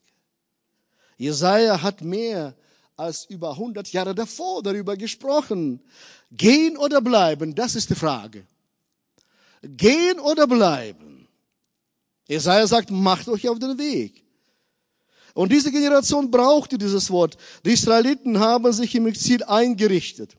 Jesaja 1.18 1.82
hat 1.82 2.01
mehr 2.01 2.56
als 2.96 3.25
über 3.25 3.51
100 3.51 3.92
Jahre 3.92 4.15
davor 4.15 4.63
darüber 4.63 4.98
gesprochen. 4.98 5.80
Gehen 6.32 6.77
oder 6.77 7.01
bleiben, 7.01 7.53
das 7.53 7.75
ist 7.75 7.89
die 7.89 7.96
Frage. 7.96 8.46
Gehen 9.62 10.20
oder 10.20 10.48
bleiben. 10.48 11.27
Jesaja 12.27 12.65
sagt, 12.68 12.89
macht 12.89 13.27
euch 13.27 13.48
auf 13.48 13.60
den 13.60 13.77
Weg. 13.77 14.24
Und 15.34 15.51
diese 15.51 15.72
Generation 15.72 16.30
brauchte 16.30 16.77
dieses 16.77 17.10
Wort. 17.10 17.38
Die 17.65 17.72
Israeliten 17.72 18.39
haben 18.39 18.72
sich 18.72 18.94
im 18.96 19.08
Exil 19.08 19.44
eingerichtet. 19.44 20.36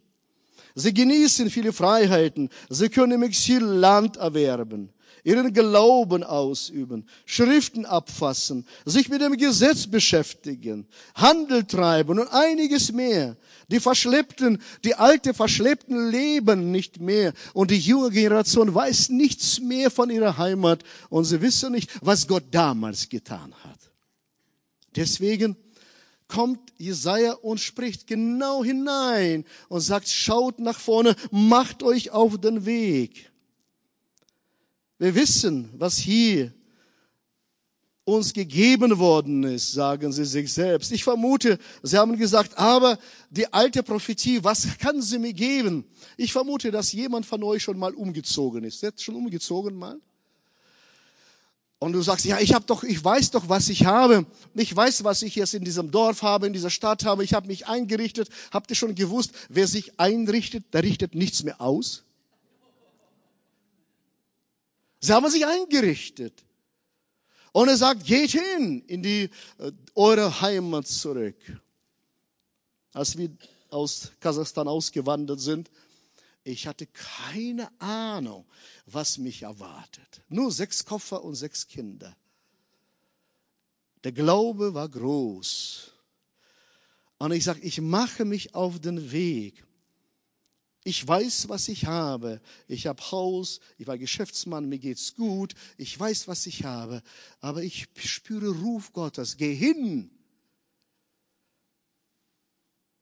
Sie 0.74 0.92
genießen 0.92 1.50
viele 1.50 1.72
Freiheiten. 1.72 2.48
Sie 2.68 2.88
können 2.88 3.12
im 3.12 3.22
Exil 3.22 3.62
Land 3.62 4.16
erwerben 4.16 4.92
ihren 5.24 5.52
Glauben 5.52 6.22
ausüben, 6.22 7.08
Schriften 7.24 7.86
abfassen, 7.86 8.66
sich 8.84 9.08
mit 9.08 9.22
dem 9.22 9.36
Gesetz 9.36 9.86
beschäftigen, 9.86 10.86
Handel 11.14 11.64
treiben 11.64 12.20
und 12.20 12.28
einiges 12.28 12.92
mehr. 12.92 13.36
Die 13.68 13.80
Verschleppten, 13.80 14.60
die 14.84 14.94
alte 14.94 15.32
Verschleppten 15.32 16.10
leben 16.10 16.70
nicht 16.70 17.00
mehr 17.00 17.32
und 17.54 17.70
die 17.70 17.78
junge 17.78 18.10
Generation 18.10 18.72
weiß 18.72 19.08
nichts 19.08 19.58
mehr 19.60 19.90
von 19.90 20.10
ihrer 20.10 20.36
Heimat 20.36 20.84
und 21.08 21.24
sie 21.24 21.40
wissen 21.40 21.72
nicht, 21.72 21.90
was 22.02 22.28
Gott 22.28 22.44
damals 22.50 23.08
getan 23.08 23.54
hat. 23.64 23.78
Deswegen 24.94 25.56
kommt 26.28 26.60
Jesaja 26.76 27.32
und 27.32 27.60
spricht 27.60 28.06
genau 28.06 28.62
hinein 28.62 29.44
und 29.68 29.80
sagt, 29.80 30.08
schaut 30.08 30.58
nach 30.58 30.78
vorne, 30.78 31.16
macht 31.30 31.82
euch 31.82 32.10
auf 32.10 32.38
den 32.38 32.66
Weg. 32.66 33.30
Wir 34.98 35.14
wissen, 35.14 35.70
was 35.76 35.96
hier 35.96 36.52
uns 38.04 38.34
gegeben 38.34 38.98
worden 38.98 39.44
ist, 39.44 39.72
sagen 39.72 40.12
sie 40.12 40.26
sich 40.26 40.52
selbst. 40.52 40.92
Ich 40.92 41.02
vermute, 41.02 41.58
sie 41.82 41.96
haben 41.96 42.16
gesagt, 42.18 42.56
aber 42.58 42.98
die 43.30 43.50
alte 43.52 43.82
Prophetie, 43.82 44.44
was 44.44 44.76
kann 44.78 45.00
sie 45.00 45.18
mir 45.18 45.32
geben? 45.32 45.84
Ich 46.16 46.32
vermute, 46.32 46.70
dass 46.70 46.92
jemand 46.92 47.24
von 47.24 47.42
euch 47.42 47.62
schon 47.62 47.78
mal 47.78 47.94
umgezogen 47.94 48.62
ist. 48.64 48.82
Jetzt 48.82 49.02
schon 49.02 49.14
umgezogen 49.14 49.74
mal? 49.74 49.98
Und 51.78 51.92
du 51.92 52.02
sagst, 52.02 52.24
ja, 52.24 52.38
ich 52.40 52.54
habe 52.54 52.64
doch, 52.66 52.82
ich 52.82 53.02
weiß 53.02 53.30
doch, 53.32 53.48
was 53.48 53.68
ich 53.68 53.84
habe. 53.84 54.26
Ich 54.54 54.74
weiß, 54.74 55.04
was 55.04 55.22
ich 55.22 55.34
jetzt 55.34 55.54
in 55.54 55.64
diesem 55.64 55.90
Dorf 55.90 56.22
habe, 56.22 56.46
in 56.46 56.52
dieser 56.52 56.70
Stadt 56.70 57.04
habe. 57.04 57.24
Ich 57.24 57.34
habe 57.34 57.46
mich 57.46 57.66
eingerichtet. 57.66 58.28
Habt 58.52 58.70
ihr 58.70 58.76
schon 58.76 58.94
gewusst, 58.94 59.32
wer 59.48 59.66
sich 59.66 59.98
einrichtet, 59.98 60.72
der 60.72 60.82
richtet 60.82 61.14
nichts 61.14 61.42
mehr 61.42 61.60
aus? 61.60 62.03
Sie 65.04 65.12
haben 65.12 65.28
sich 65.28 65.44
eingerichtet. 65.44 66.46
Und 67.52 67.68
er 67.68 67.76
sagt, 67.76 68.06
geht 68.06 68.30
hin 68.30 68.82
in 68.86 69.02
die, 69.02 69.28
äh, 69.58 69.72
eure 69.94 70.40
Heimat 70.40 70.86
zurück. 70.86 71.36
Als 72.94 73.18
wir 73.18 73.30
aus 73.68 74.12
Kasachstan 74.18 74.66
ausgewandert 74.66 75.40
sind, 75.40 75.70
ich 76.42 76.66
hatte 76.66 76.86
keine 76.86 77.68
Ahnung, 77.80 78.46
was 78.86 79.18
mich 79.18 79.42
erwartet. 79.42 80.22
Nur 80.28 80.50
sechs 80.50 80.84
Koffer 80.86 81.22
und 81.22 81.34
sechs 81.34 81.68
Kinder. 81.68 82.16
Der 84.04 84.12
Glaube 84.12 84.72
war 84.72 84.88
groß. 84.88 85.92
Und 87.18 87.32
ich 87.32 87.44
sage, 87.44 87.60
ich 87.60 87.78
mache 87.78 88.24
mich 88.24 88.54
auf 88.54 88.80
den 88.80 89.12
Weg. 89.12 89.64
Ich 90.86 91.08
weiß, 91.08 91.48
was 91.48 91.68
ich 91.68 91.86
habe. 91.86 92.42
Ich 92.68 92.86
habe 92.86 93.02
Haus, 93.10 93.60
ich 93.78 93.86
war 93.86 93.96
Geschäftsmann, 93.96 94.68
mir 94.68 94.78
geht's 94.78 95.14
gut. 95.14 95.54
Ich 95.78 95.98
weiß, 95.98 96.28
was 96.28 96.46
ich 96.46 96.64
habe. 96.64 97.02
Aber 97.40 97.62
ich 97.62 97.86
spüre 97.96 98.50
Ruf 98.50 98.92
Gottes. 98.92 99.38
Geh 99.38 99.54
hin. 99.54 100.10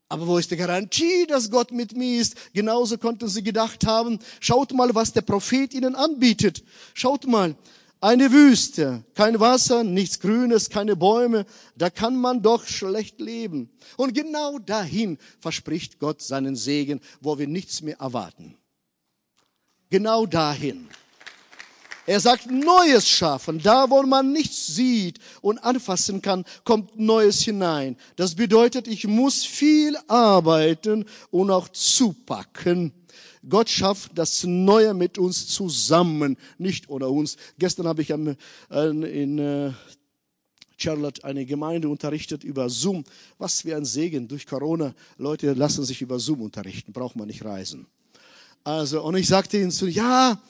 Aber 0.08 0.28
wo 0.28 0.38
ist 0.38 0.50
die 0.52 0.56
Garantie, 0.56 1.26
dass 1.26 1.50
Gott 1.50 1.72
mit 1.72 1.96
mir 1.96 2.20
ist? 2.20 2.36
Genauso 2.52 2.98
konnten 2.98 3.28
sie 3.28 3.42
gedacht 3.42 3.84
haben, 3.84 4.20
schaut 4.38 4.72
mal, 4.72 4.94
was 4.94 5.12
der 5.12 5.22
Prophet 5.22 5.74
ihnen 5.74 5.96
anbietet. 5.96 6.62
Schaut 6.94 7.26
mal, 7.26 7.56
eine 8.02 8.32
Wüste, 8.32 9.04
kein 9.14 9.38
Wasser, 9.38 9.84
nichts 9.84 10.18
Grünes, 10.18 10.68
keine 10.68 10.96
Bäume, 10.96 11.46
da 11.76 11.88
kann 11.88 12.16
man 12.16 12.42
doch 12.42 12.66
schlecht 12.66 13.20
leben. 13.20 13.70
Und 13.96 14.12
genau 14.12 14.58
dahin 14.58 15.18
verspricht 15.40 16.00
Gott 16.00 16.20
seinen 16.20 16.56
Segen, 16.56 17.00
wo 17.20 17.38
wir 17.38 17.46
nichts 17.46 17.80
mehr 17.80 17.98
erwarten. 18.00 18.56
Genau 19.88 20.26
dahin. 20.26 20.88
Er 22.04 22.18
sagt, 22.18 22.50
Neues 22.50 23.08
schaffen. 23.08 23.60
Da, 23.62 23.88
wo 23.88 24.02
man 24.02 24.32
nichts 24.32 24.66
sieht 24.66 25.20
und 25.40 25.58
anfassen 25.58 26.20
kann, 26.20 26.44
kommt 26.64 26.98
Neues 26.98 27.42
hinein. 27.42 27.96
Das 28.16 28.34
bedeutet, 28.34 28.88
ich 28.88 29.06
muss 29.06 29.44
viel 29.44 29.96
arbeiten 30.08 31.04
und 31.30 31.50
auch 31.52 31.68
zupacken. 31.68 32.92
Gott 33.48 33.68
schafft 33.68 34.12
das 34.14 34.44
Neue 34.44 34.94
mit 34.94 35.18
uns 35.18 35.48
zusammen, 35.48 36.36
nicht 36.58 36.88
ohne 36.88 37.08
uns. 37.08 37.36
Gestern 37.58 37.86
habe 37.88 38.02
ich 38.02 38.10
äh, 38.10 38.36
in 38.70 39.38
äh, 39.38 39.72
Charlotte 40.76 41.24
eine 41.24 41.44
Gemeinde 41.44 41.88
unterrichtet 41.88 42.44
über 42.44 42.68
Zoom. 42.70 43.04
Was 43.38 43.62
für 43.62 43.76
ein 43.76 43.84
Segen 43.84 44.28
durch 44.28 44.46
Corona. 44.46 44.94
Leute 45.18 45.52
lassen 45.54 45.84
sich 45.84 46.02
über 46.02 46.18
Zoom 46.18 46.42
unterrichten, 46.42 46.92
braucht 46.92 47.16
man 47.16 47.26
nicht 47.26 47.44
reisen. 47.44 47.86
Also, 48.64 49.02
und 49.02 49.16
ich 49.16 49.26
sagte 49.26 49.58
ihnen 49.58 49.72
so, 49.72 49.86
ja, 49.86 50.40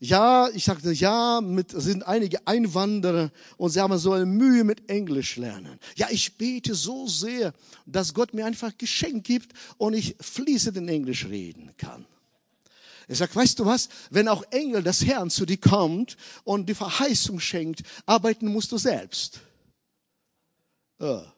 ja, 0.00 0.48
ich 0.54 0.64
sagte, 0.64 0.92
ja, 0.92 1.40
mit, 1.40 1.72
sind 1.72 2.06
einige 2.06 2.46
Einwanderer 2.46 3.30
und 3.56 3.70
sie 3.70 3.80
haben 3.80 3.98
so 3.98 4.12
eine 4.12 4.26
Mühe 4.26 4.62
mit 4.64 4.88
Englisch 4.88 5.36
lernen. 5.36 5.78
Ja, 5.96 6.06
ich 6.10 6.36
bete 6.38 6.74
so 6.74 7.06
sehr, 7.08 7.52
dass 7.84 8.14
Gott 8.14 8.32
mir 8.32 8.46
einfach 8.46 8.78
Geschenk 8.78 9.24
gibt 9.24 9.52
und 9.76 9.94
ich 9.94 10.14
fließend 10.20 10.76
in 10.76 10.88
Englisch 10.88 11.26
reden 11.26 11.72
kann. 11.76 12.06
Ich 13.08 13.18
sag, 13.18 13.34
weißt 13.34 13.58
du 13.58 13.64
was? 13.64 13.88
Wenn 14.10 14.28
auch 14.28 14.42
Engel 14.50 14.82
des 14.82 15.04
Herrn 15.04 15.30
zu 15.30 15.46
dir 15.46 15.56
kommt 15.56 16.16
und 16.44 16.68
die 16.68 16.74
Verheißung 16.74 17.40
schenkt, 17.40 17.82
arbeiten 18.04 18.48
musst 18.48 18.70
du 18.70 18.76
selbst. 18.76 19.40
Ja. 21.00 21.32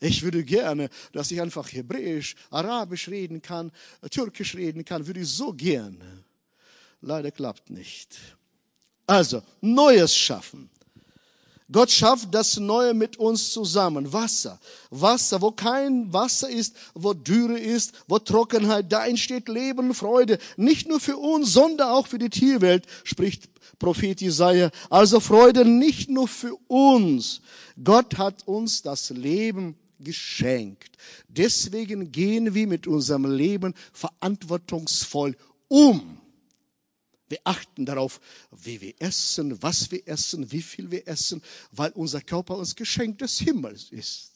Ich 0.00 0.22
würde 0.22 0.42
gerne, 0.44 0.88
dass 1.12 1.30
ich 1.30 1.40
einfach 1.40 1.70
Hebräisch, 1.70 2.36
Arabisch 2.50 3.08
reden 3.08 3.42
kann, 3.42 3.70
Türkisch 4.10 4.54
reden 4.54 4.84
kann, 4.84 5.06
würde 5.06 5.20
ich 5.20 5.28
so 5.28 5.52
gerne. 5.52 6.24
Leider 7.00 7.30
klappt 7.30 7.70
nicht. 7.70 8.16
Also, 9.06 9.42
Neues 9.60 10.16
schaffen. 10.16 10.70
Gott 11.72 11.90
schafft 11.90 12.34
das 12.34 12.58
Neue 12.58 12.92
mit 12.92 13.16
uns 13.16 13.50
zusammen. 13.50 14.12
Wasser. 14.12 14.60
Wasser, 14.90 15.40
wo 15.40 15.50
kein 15.50 16.12
Wasser 16.12 16.50
ist, 16.50 16.76
wo 16.94 17.14
Dürre 17.14 17.58
ist, 17.58 17.92
wo 18.06 18.18
Trockenheit, 18.18 18.92
da 18.92 19.06
entsteht 19.06 19.48
Leben, 19.48 19.94
Freude. 19.94 20.38
Nicht 20.56 20.88
nur 20.88 21.00
für 21.00 21.16
uns, 21.16 21.54
sondern 21.54 21.88
auch 21.88 22.06
für 22.06 22.18
die 22.18 22.28
Tierwelt, 22.28 22.86
spricht 23.02 23.48
Prophet 23.78 24.20
Jesaja. 24.20 24.70
Also 24.90 25.20
Freude 25.20 25.64
nicht 25.64 26.10
nur 26.10 26.28
für 26.28 26.54
uns. 26.68 27.40
Gott 27.82 28.18
hat 28.18 28.46
uns 28.46 28.82
das 28.82 29.08
Leben 29.10 29.76
geschenkt. 30.00 30.98
Deswegen 31.28 32.12
gehen 32.12 32.54
wir 32.54 32.66
mit 32.66 32.86
unserem 32.86 33.24
Leben 33.24 33.74
verantwortungsvoll 33.92 35.34
um. 35.68 36.18
Wir 37.28 37.38
achten 37.44 37.86
darauf, 37.86 38.20
wie 38.50 38.80
wir 38.80 38.94
essen, 38.98 39.62
was 39.62 39.90
wir 39.90 40.06
essen, 40.06 40.50
wie 40.52 40.62
viel 40.62 40.90
wir 40.90 41.08
essen, 41.08 41.42
weil 41.72 41.90
unser 41.92 42.20
Körper 42.20 42.56
uns 42.56 42.76
Geschenk 42.76 43.18
des 43.18 43.38
Himmels 43.38 43.90
ist. 43.90 44.32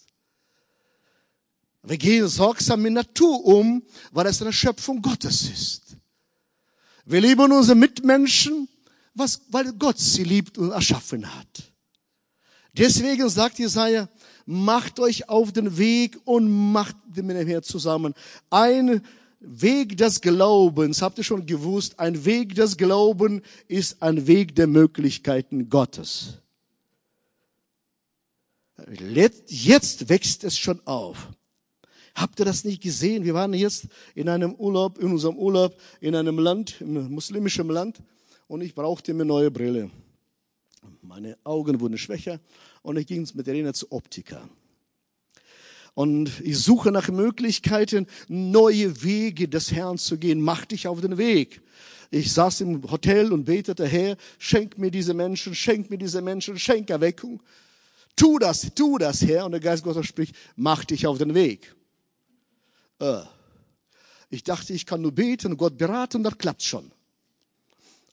Wir 1.83 1.99
gehen 1.99 2.29
sorgsam 2.29 2.83
mit 2.83 2.93
Natur 2.93 3.45
um, 3.45 3.83
weil 4.11 4.27
es 4.27 4.43
eine 4.43 4.53
Schöpfung 4.53 5.01
Gottes 5.01 5.49
ist. 5.49 5.97
Wir 7.05 7.21
lieben 7.21 7.53
unsere 7.53 7.77
Mitmenschen, 7.77 8.69
was, 9.15 9.41
weil 9.49 9.73
Gott 9.73 9.99
sie 9.99 10.25
liebt 10.25 10.59
und 10.59 10.73
erschaffen 10.73 11.35
hat. 11.35 11.73
Deswegen 12.73 13.29
sagt 13.29 13.59
Jesaja, 13.59 14.09
macht 14.45 15.01
euch 15.01 15.29
auf 15.29 15.53
den 15.53 15.77
Weg 15.79 16.19
und 16.25 16.73
macht 16.73 16.97
mit 17.07 17.19
dem 17.19 17.31
Herrn 17.31 17.63
zusammen 17.63 18.15
ein 18.51 19.03
Weg 19.41 19.97
des 19.97 20.21
Glaubens, 20.21 21.01
habt 21.01 21.19
ihr 21.19 21.25
schon 21.25 21.47
gewusst, 21.47 21.99
ein 21.99 22.25
Weg 22.25 22.55
des 22.55 22.77
Glaubens 22.77 23.43
ist 23.69 24.03
ein 24.03 24.27
Weg 24.27 24.55
der 24.57 24.67
Möglichkeiten 24.67 25.69
Gottes. 25.69 26.39
Jetzt 29.47 30.09
wächst 30.09 30.45
es 30.45 30.59
schon 30.59 30.81
auf. 30.87 31.29
Habt 32.15 32.41
ihr 32.41 32.45
das 32.45 32.65
nicht 32.65 32.83
gesehen? 32.83 33.25
Wir 33.25 33.35
waren 33.35 33.55
jetzt 33.55 33.87
in 34.15 34.29
einem 34.29 34.55
Urlaub, 34.55 34.99
in 34.99 35.13
unserem 35.13 35.37
Urlaub, 35.37 35.77
in 36.01 36.17
einem 36.17 36.39
Land, 36.39 36.81
im 36.81 37.11
muslimischen 37.11 37.69
Land, 37.69 38.03
und 38.49 38.61
ich 38.61 38.75
brauchte 38.75 39.15
mir 39.15 39.25
neue 39.25 39.51
Brille. 39.51 39.91
Meine 41.01 41.39
Augen 41.45 41.81
wurden 41.81 41.99
schwächer 41.99 42.41
und 42.83 42.97
ich 42.97 43.07
ging 43.07 43.29
mit 43.35 43.47
Rena 43.47 43.73
zu 43.73 43.91
Optiker. 43.93 44.49
Und 45.99 46.43
ich 46.45 46.57
suche 46.61 46.93
nach 46.93 47.09
Möglichkeiten, 47.09 48.07
neue 48.29 49.03
Wege 49.03 49.49
des 49.49 49.73
Herrn 49.73 49.99
zu 49.99 50.17
gehen. 50.17 50.41
Mach 50.41 50.65
dich 50.65 50.87
auf 50.87 51.01
den 51.01 51.19
Weg. 51.19 51.61
Ich 52.13 52.33
saß 52.33 52.61
im 52.61 52.89
Hotel 52.89 53.33
und 53.33 53.47
betete, 53.47 53.85
Herr, 53.85 54.17
schenk 54.39 54.79
mir 54.79 54.93
diese 54.93 55.13
Menschen, 55.13 55.57
schenk 55.57 55.91
mir 55.91 55.99
diese 55.99 56.23
Menschen, 56.23 56.57
schenk 56.57 56.89
Erweckung. 56.91 57.43
Tu 58.15 58.39
das, 58.39 58.71
tu 58.77 58.97
das, 58.99 59.23
Herr. 59.23 59.45
Und 59.45 59.51
der 59.51 59.61
Geist 59.61 59.83
Gottes 59.83 60.07
spricht, 60.07 60.37
mach 60.55 60.85
dich 60.85 61.05
auf 61.05 61.19
den 61.19 61.35
Weg. 61.35 61.75
Äh. 63.01 63.23
Ich 64.31 64.45
dachte, 64.45 64.75
ich 64.75 64.87
kann 64.87 65.03
nur 65.03 65.11
beten, 65.11 65.57
Gott 65.57 65.77
beraten, 65.77 66.23
das 66.23 66.39
klappt 66.39 66.63
schon. 66.63 66.93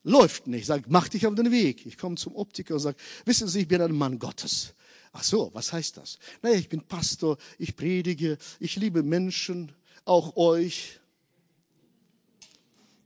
Läuft 0.02 0.48
nicht. 0.48 0.66
Sag, 0.66 0.86
mach 0.88 1.08
dich 1.08 1.28
auf 1.28 1.36
den 1.36 1.52
Weg. 1.52 1.86
Ich 1.86 2.00
komme 2.00 2.16
zum 2.16 2.36
Optiker 2.36 2.74
und 2.74 2.80
sage, 2.80 2.98
wissen 3.26 3.48
Sie, 3.48 3.60
ich 3.60 3.68
bin 3.68 3.80
ein 3.80 3.92
Mann 3.92 4.18
Gottes. 4.18 4.74
Ach 5.18 5.24
so, 5.24 5.50
was 5.54 5.72
heißt 5.72 5.96
das? 5.96 6.20
Naja, 6.42 6.58
ich 6.58 6.68
bin 6.68 6.82
Pastor, 6.82 7.38
ich 7.58 7.74
predige, 7.78 8.38
ich 8.60 8.76
liebe 8.76 9.02
Menschen, 9.02 9.72
auch 10.04 10.36
euch. 10.36 11.00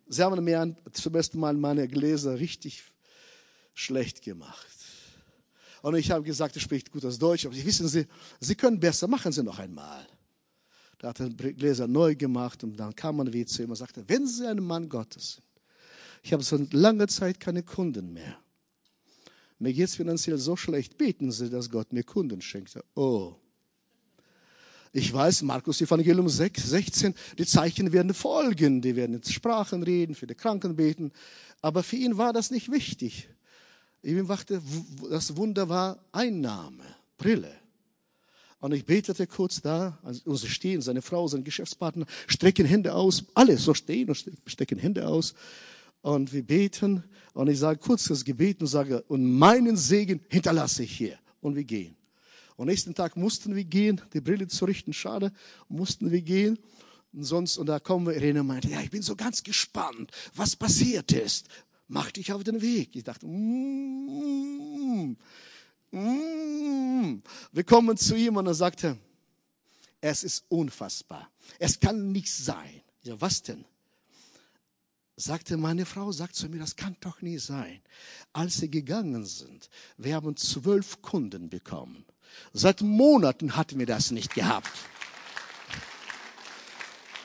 Sie 0.07 0.23
haben 0.23 0.43
mir 0.43 0.75
zum 0.91 1.13
ersten 1.13 1.39
Mal 1.39 1.53
meine 1.53 1.87
Gläser 1.87 2.39
richtig 2.39 2.83
schlecht 3.75 4.23
gemacht. 4.23 4.65
Und 5.83 5.93
ich 5.95 6.09
habe 6.09 6.23
gesagt, 6.23 6.55
er 6.55 6.61
spricht 6.61 6.91
gutes 6.91 7.19
Deutsch, 7.19 7.45
aber 7.45 7.53
Sie 7.53 7.63
wissen 7.63 7.87
Sie, 7.87 8.07
Sie 8.39 8.55
können 8.55 8.79
besser, 8.79 9.07
machen 9.07 9.31
Sie 9.31 9.43
noch 9.43 9.59
einmal. 9.59 10.07
Da 10.97 11.09
hat 11.09 11.19
er 11.19 11.29
Gläser 11.29 11.87
neu 11.87 12.15
gemacht 12.15 12.63
und 12.63 12.75
dann 12.75 12.95
kam 12.95 13.17
man 13.17 13.31
wieder 13.31 13.45
zu 13.45 13.61
ihm 13.61 13.69
und 13.69 13.75
sagte, 13.75 14.03
wenn 14.07 14.25
Sie 14.25 14.47
ein 14.47 14.63
Mann 14.63 14.89
Gottes 14.89 15.33
sind, 15.33 15.45
ich 16.23 16.33
habe 16.33 16.41
seit 16.41 16.73
langer 16.73 17.07
Zeit 17.07 17.39
keine 17.39 17.61
Kunden 17.61 18.11
mehr 18.13 18.39
mir 19.59 19.73
geht 19.73 19.85
es 19.85 19.95
finanziell 19.95 20.37
so 20.37 20.55
schlecht, 20.55 20.97
beten 20.97 21.31
Sie, 21.31 21.49
dass 21.49 21.69
Gott 21.69 21.93
mir 21.93 22.03
Kunden 22.03 22.41
schenkt. 22.41 22.77
Oh. 22.95 23.35
Ich 24.91 25.13
weiß, 25.13 25.43
Markus 25.43 25.81
Evangelium 25.81 26.27
6, 26.27 26.63
16, 26.69 27.13
die 27.37 27.45
Zeichen 27.45 27.91
werden 27.91 28.13
folgen, 28.13 28.81
die 28.81 28.95
werden 28.95 29.15
in 29.15 29.23
Sprachen 29.23 29.83
reden, 29.83 30.15
für 30.15 30.25
die 30.25 30.33
Kranken 30.33 30.75
beten. 30.75 31.11
Aber 31.61 31.83
für 31.83 31.97
ihn 31.97 32.17
war 32.17 32.33
das 32.33 32.49
nicht 32.49 32.71
wichtig. 32.71 33.29
Ihm 34.01 34.27
wachte, 34.27 34.61
das 35.09 35.35
Wunder 35.35 35.69
war 35.69 35.99
Einnahme, 36.11 36.83
Brille. 37.17 37.53
Und 38.59 38.73
ich 38.73 38.85
betete 38.85 39.27
kurz 39.27 39.61
da, 39.61 39.99
also 40.03 40.35
sie 40.35 40.49
stehen, 40.49 40.81
seine 40.81 41.01
Frau, 41.01 41.27
sein 41.27 41.43
Geschäftspartner, 41.43 42.05
strecken 42.27 42.65
Hände 42.65 42.93
aus, 42.93 43.25
alle 43.33 43.57
so 43.57 43.73
stehen 43.73 44.09
und 44.09 44.25
stecken 44.45 44.79
Hände 44.79 45.07
aus. 45.07 45.33
Und 46.01 46.31
wir 46.31 46.43
beten 46.43 47.03
und 47.33 47.49
ich 47.49 47.59
sage 47.59 47.79
kurz 47.79 48.05
das 48.05 48.23
Gebet 48.23 48.61
und 48.61 48.67
sage, 48.67 49.03
und 49.03 49.37
meinen 49.37 49.75
Segen 49.75 50.21
hinterlasse 50.29 50.83
ich 50.83 50.95
hier. 50.95 51.19
Und 51.41 51.55
wir 51.55 51.63
gehen. 51.63 51.95
Und 52.55 52.67
nächsten 52.67 52.93
Tag 52.93 53.15
mussten 53.15 53.55
wir 53.55 53.63
gehen, 53.63 54.01
die 54.13 54.19
Brille 54.19 54.47
zu 54.47 54.65
richten, 54.65 54.91
schade, 54.91 55.31
mussten 55.69 56.11
wir 56.11 56.21
gehen. 56.21 56.59
Und 57.13 57.23
sonst, 57.23 57.57
und 57.57 57.67
da 57.67 57.79
kommen 57.79 58.05
wir, 58.05 58.13
Irene 58.13 58.43
meinte, 58.43 58.69
ja, 58.69 58.81
ich 58.81 58.91
bin 58.91 59.01
so 59.01 59.15
ganz 59.15 59.43
gespannt, 59.43 60.11
was 60.35 60.55
passiert 60.55 61.11
ist. 61.13 61.47
Mach 61.87 62.11
dich 62.11 62.33
auf 62.33 62.43
den 62.43 62.61
Weg. 62.61 62.95
Ich 62.95 63.03
dachte, 63.03 63.25
mm, 63.25 65.15
mm. 65.91 67.23
wir 67.51 67.63
kommen 67.63 67.97
zu 67.97 68.15
ihm 68.15 68.35
und 68.35 68.45
er 68.45 68.53
sagte, 68.53 68.97
es 70.01 70.23
ist 70.23 70.43
unfassbar. 70.49 71.31
Es 71.57 71.79
kann 71.79 72.11
nicht 72.11 72.31
sein. 72.31 72.81
Ja, 73.03 73.19
was 73.19 73.41
denn? 73.41 73.65
Sagte 75.19 75.57
meine 75.57 75.85
Frau, 75.85 76.11
sagt 76.11 76.35
zu 76.35 76.47
mir, 76.49 76.59
das 76.59 76.75
kann 76.75 76.95
doch 77.01 77.21
nie 77.21 77.37
sein. 77.37 77.81
Als 78.31 78.57
sie 78.57 78.71
gegangen 78.71 79.25
sind, 79.25 79.69
wir 79.97 80.15
haben 80.15 80.35
zwölf 80.37 81.01
Kunden 81.01 81.49
bekommen. 81.49 82.05
Seit 82.53 82.81
Monaten 82.81 83.55
hatten 83.55 83.79
wir 83.79 83.85
das 83.85 84.11
nicht 84.11 84.33
gehabt. 84.33 84.71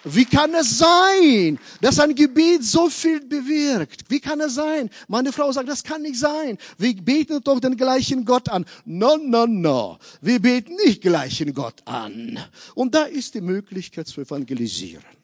Wie 0.06 0.26
kann 0.26 0.52
es 0.54 0.76
sein, 0.76 1.58
dass 1.80 1.98
ein 1.98 2.14
Gebet 2.14 2.62
so 2.62 2.90
viel 2.90 3.20
bewirkt? 3.20 4.02
Wie 4.08 4.20
kann 4.20 4.38
es 4.40 4.54
sein? 4.54 4.90
Meine 5.08 5.32
Frau 5.32 5.50
sagt, 5.50 5.68
das 5.68 5.82
kann 5.82 6.02
nicht 6.02 6.18
sein. 6.18 6.58
Wir 6.76 6.94
beten 6.94 7.40
doch 7.42 7.58
den 7.58 7.76
gleichen 7.76 8.24
Gott 8.26 8.50
an. 8.50 8.66
No, 8.84 9.16
no, 9.16 9.46
no. 9.46 9.98
Wir 10.20 10.40
beten 10.40 10.74
nicht 10.84 11.00
gleichen 11.00 11.54
Gott 11.54 11.80
an. 11.86 12.38
Und 12.74 12.94
da 12.94 13.04
ist 13.04 13.32
die 13.34 13.40
Möglichkeit 13.40 14.06
zu 14.06 14.20
evangelisieren. 14.20 15.23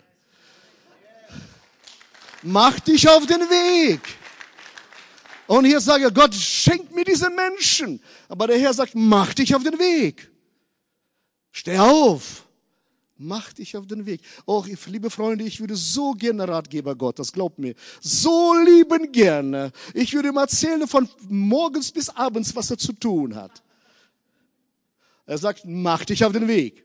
Mach 2.43 2.81
dich 2.81 3.09
auf 3.09 3.27
den 3.27 3.41
Weg. 3.41 4.01
Und 5.47 5.65
hier 5.65 5.81
sage 5.81 6.07
ich, 6.07 6.15
Gott 6.15 6.35
schenkt 6.35 6.95
mir 6.95 7.05
diese 7.05 7.29
Menschen. 7.29 8.01
Aber 8.29 8.47
der 8.47 8.59
Herr 8.59 8.73
sagt, 8.73 8.95
mach 8.95 9.35
dich 9.35 9.55
auf 9.55 9.63
den 9.63 9.79
Weg. 9.79 10.31
Steh 11.51 11.79
auf. 11.79 12.47
Mach 13.23 13.53
dich 13.53 13.77
auf 13.77 13.87
den 13.87 14.07
Weg. 14.07 14.23
Oh, 14.47 14.65
liebe 14.87 15.11
Freunde, 15.11 15.45
ich 15.45 15.61
würde 15.61 15.77
so 15.77 16.13
gerne 16.13 16.49
Ratgeber 16.49 16.95
Gottes, 16.95 17.31
glaubt 17.33 17.59
mir. 17.59 17.75
So 18.01 18.55
lieben 18.55 19.13
gerne. 19.13 19.73
Ich 19.93 20.15
würde 20.15 20.29
ihm 20.29 20.37
erzählen 20.39 20.89
von 20.89 21.07
morgens 21.29 21.93
bis 21.93 22.09
abends, 22.09 22.55
was 22.57 22.71
er 22.71 22.79
zu 22.79 22.95
tun 22.95 23.35
hat. 23.35 23.63
Er 25.27 25.37
sagt, 25.37 25.65
mach 25.67 26.05
dich 26.07 26.25
auf 26.25 26.33
den 26.33 26.49
Weg. 26.49 26.83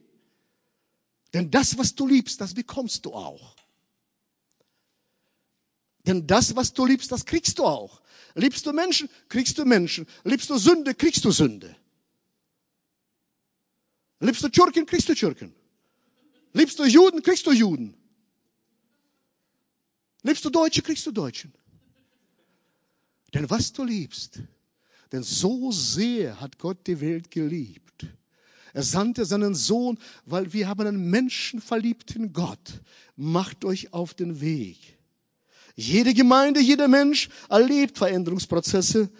Denn 1.32 1.50
das, 1.50 1.78
was 1.78 1.94
du 1.94 2.06
liebst, 2.06 2.40
das 2.40 2.52
bekommst 2.52 3.06
du 3.06 3.14
auch. 3.14 3.56
Denn 6.06 6.26
das, 6.26 6.54
was 6.54 6.72
du 6.72 6.86
liebst, 6.86 7.10
das 7.10 7.24
kriegst 7.24 7.58
du 7.58 7.64
auch. 7.64 8.00
Liebst 8.34 8.64
du 8.66 8.72
Menschen, 8.72 9.08
kriegst 9.28 9.58
du 9.58 9.64
Menschen. 9.64 10.06
Liebst 10.24 10.48
du 10.50 10.56
Sünde, 10.58 10.94
kriegst 10.94 11.24
du 11.24 11.30
Sünde. 11.30 11.74
Liebst 14.20 14.42
du 14.42 14.48
Türken, 14.48 14.86
kriegst 14.86 15.08
du 15.08 15.14
Türken. 15.14 15.54
Liebst 16.52 16.78
du 16.78 16.84
Juden, 16.84 17.22
kriegst 17.22 17.46
du 17.46 17.52
Juden. 17.52 17.94
Liebst 20.22 20.44
du 20.44 20.50
Deutsche, 20.50 20.82
kriegst 20.82 21.04
du 21.06 21.12
Deutschen. 21.12 21.52
Denn 23.34 23.48
was 23.50 23.72
du 23.72 23.84
liebst, 23.84 24.40
denn 25.12 25.22
so 25.22 25.70
sehr 25.72 26.40
hat 26.40 26.58
Gott 26.58 26.86
die 26.86 27.00
Welt 27.00 27.30
geliebt. 27.30 28.06
Er 28.72 28.82
sandte 28.82 29.24
seinen 29.24 29.54
Sohn, 29.54 29.98
weil 30.24 30.52
wir 30.52 30.68
haben 30.68 30.86
einen 30.86 31.10
menschenverliebten 31.10 32.32
Gott. 32.32 32.80
Macht 33.16 33.64
euch 33.64 33.92
auf 33.92 34.14
den 34.14 34.40
Weg. 34.40 34.95
Jede 35.76 36.14
Gemeinde, 36.14 36.60
jeder 36.60 36.88
Mensch 36.88 37.28
erlebt 37.50 37.98
Veränderungsprozesse. 37.98 39.10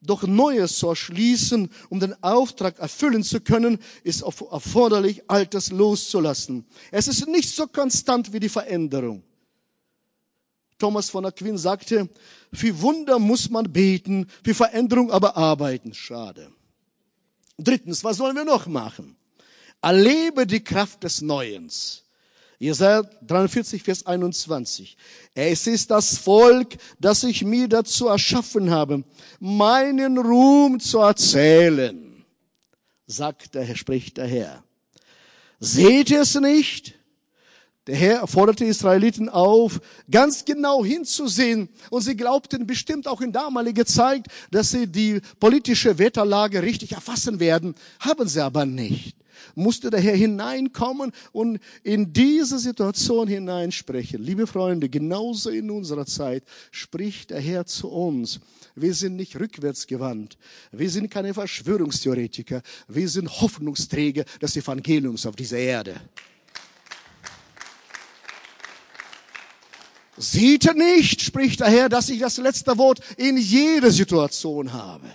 Doch 0.00 0.22
Neues 0.22 0.78
zu 0.78 0.88
erschließen, 0.88 1.68
um 1.90 2.00
den 2.00 2.20
Auftrag 2.22 2.78
erfüllen 2.78 3.22
zu 3.22 3.40
können, 3.40 3.78
ist 4.04 4.22
erforderlich, 4.22 5.28
Altes 5.28 5.70
loszulassen. 5.70 6.64
Es 6.90 7.08
ist 7.08 7.26
nicht 7.28 7.54
so 7.54 7.66
konstant 7.66 8.32
wie 8.32 8.40
die 8.40 8.48
Veränderung. 8.48 9.22
Thomas 10.78 11.10
von 11.10 11.26
Aquin 11.26 11.58
sagte, 11.58 12.08
für 12.52 12.80
Wunder 12.80 13.18
muss 13.18 13.50
man 13.50 13.70
beten, 13.70 14.28
für 14.44 14.54
Veränderung 14.54 15.10
aber 15.10 15.36
arbeiten. 15.36 15.92
Schade. 15.92 16.52
Drittens, 17.58 18.04
was 18.04 18.16
sollen 18.16 18.36
wir 18.36 18.44
noch 18.44 18.66
machen? 18.66 19.16
Erlebe 19.82 20.46
die 20.46 20.62
Kraft 20.62 21.02
des 21.02 21.20
Neuens. 21.20 22.04
Jesaja 22.58 23.02
43, 23.26 23.82
Vers 23.82 24.04
21. 24.04 24.96
Es 25.34 25.66
ist 25.68 25.90
das 25.90 26.18
Volk, 26.18 26.76
das 26.98 27.22
ich 27.22 27.44
mir 27.44 27.68
dazu 27.68 28.08
erschaffen 28.08 28.70
habe, 28.70 29.04
meinen 29.38 30.18
Ruhm 30.18 30.80
zu 30.80 30.98
erzählen, 30.98 32.24
sagt 33.06 33.54
der 33.54 33.62
Herr, 33.62 33.76
spricht 33.76 34.16
der 34.16 34.26
Herr. 34.26 34.64
Seht 35.60 36.10
ihr 36.10 36.22
es 36.22 36.34
nicht? 36.34 36.94
Der 37.86 37.96
Herr 37.96 38.26
forderte 38.26 38.64
die 38.64 38.70
Israeliten 38.70 39.28
auf, 39.28 39.80
ganz 40.10 40.44
genau 40.44 40.84
hinzusehen. 40.84 41.70
Und 41.90 42.02
sie 42.02 42.16
glaubten 42.16 42.66
bestimmt 42.66 43.08
auch 43.08 43.20
in 43.22 43.32
damaliger 43.32 43.86
Zeit, 43.86 44.26
dass 44.50 44.72
sie 44.72 44.86
die 44.86 45.20
politische 45.40 45.98
Wetterlage 45.98 46.62
richtig 46.62 46.92
erfassen 46.92 47.40
werden. 47.40 47.74
Haben 48.00 48.28
sie 48.28 48.44
aber 48.44 48.66
nicht. 48.66 49.16
Musste 49.54 49.90
der 49.90 50.00
Herr 50.00 50.16
hineinkommen 50.16 51.12
und 51.32 51.58
in 51.82 52.12
diese 52.12 52.58
Situation 52.58 53.28
hineinsprechen. 53.28 54.22
Liebe 54.22 54.46
Freunde, 54.46 54.88
genauso 54.88 55.50
in 55.50 55.70
unserer 55.70 56.06
Zeit 56.06 56.44
spricht 56.70 57.30
der 57.30 57.40
Herr 57.40 57.66
zu 57.66 57.88
uns. 57.88 58.40
Wir 58.74 58.94
sind 58.94 59.16
nicht 59.16 59.38
rückwärtsgewandt. 59.38 60.38
Wir 60.72 60.90
sind 60.90 61.10
keine 61.10 61.34
Verschwörungstheoretiker. 61.34 62.62
Wir 62.86 63.08
sind 63.08 63.40
Hoffnungsträger 63.40 64.24
des 64.40 64.56
Evangeliums 64.56 65.26
auf 65.26 65.36
dieser 65.36 65.58
Erde. 65.58 66.00
Sieht 70.18 70.64
ihr 70.64 70.74
nicht, 70.74 71.22
spricht 71.22 71.60
der 71.60 71.68
Herr, 71.68 71.88
dass 71.88 72.08
ich 72.08 72.18
das 72.18 72.38
letzte 72.38 72.76
Wort 72.76 73.00
in 73.16 73.36
jeder 73.36 73.90
Situation 73.90 74.72
habe. 74.72 75.08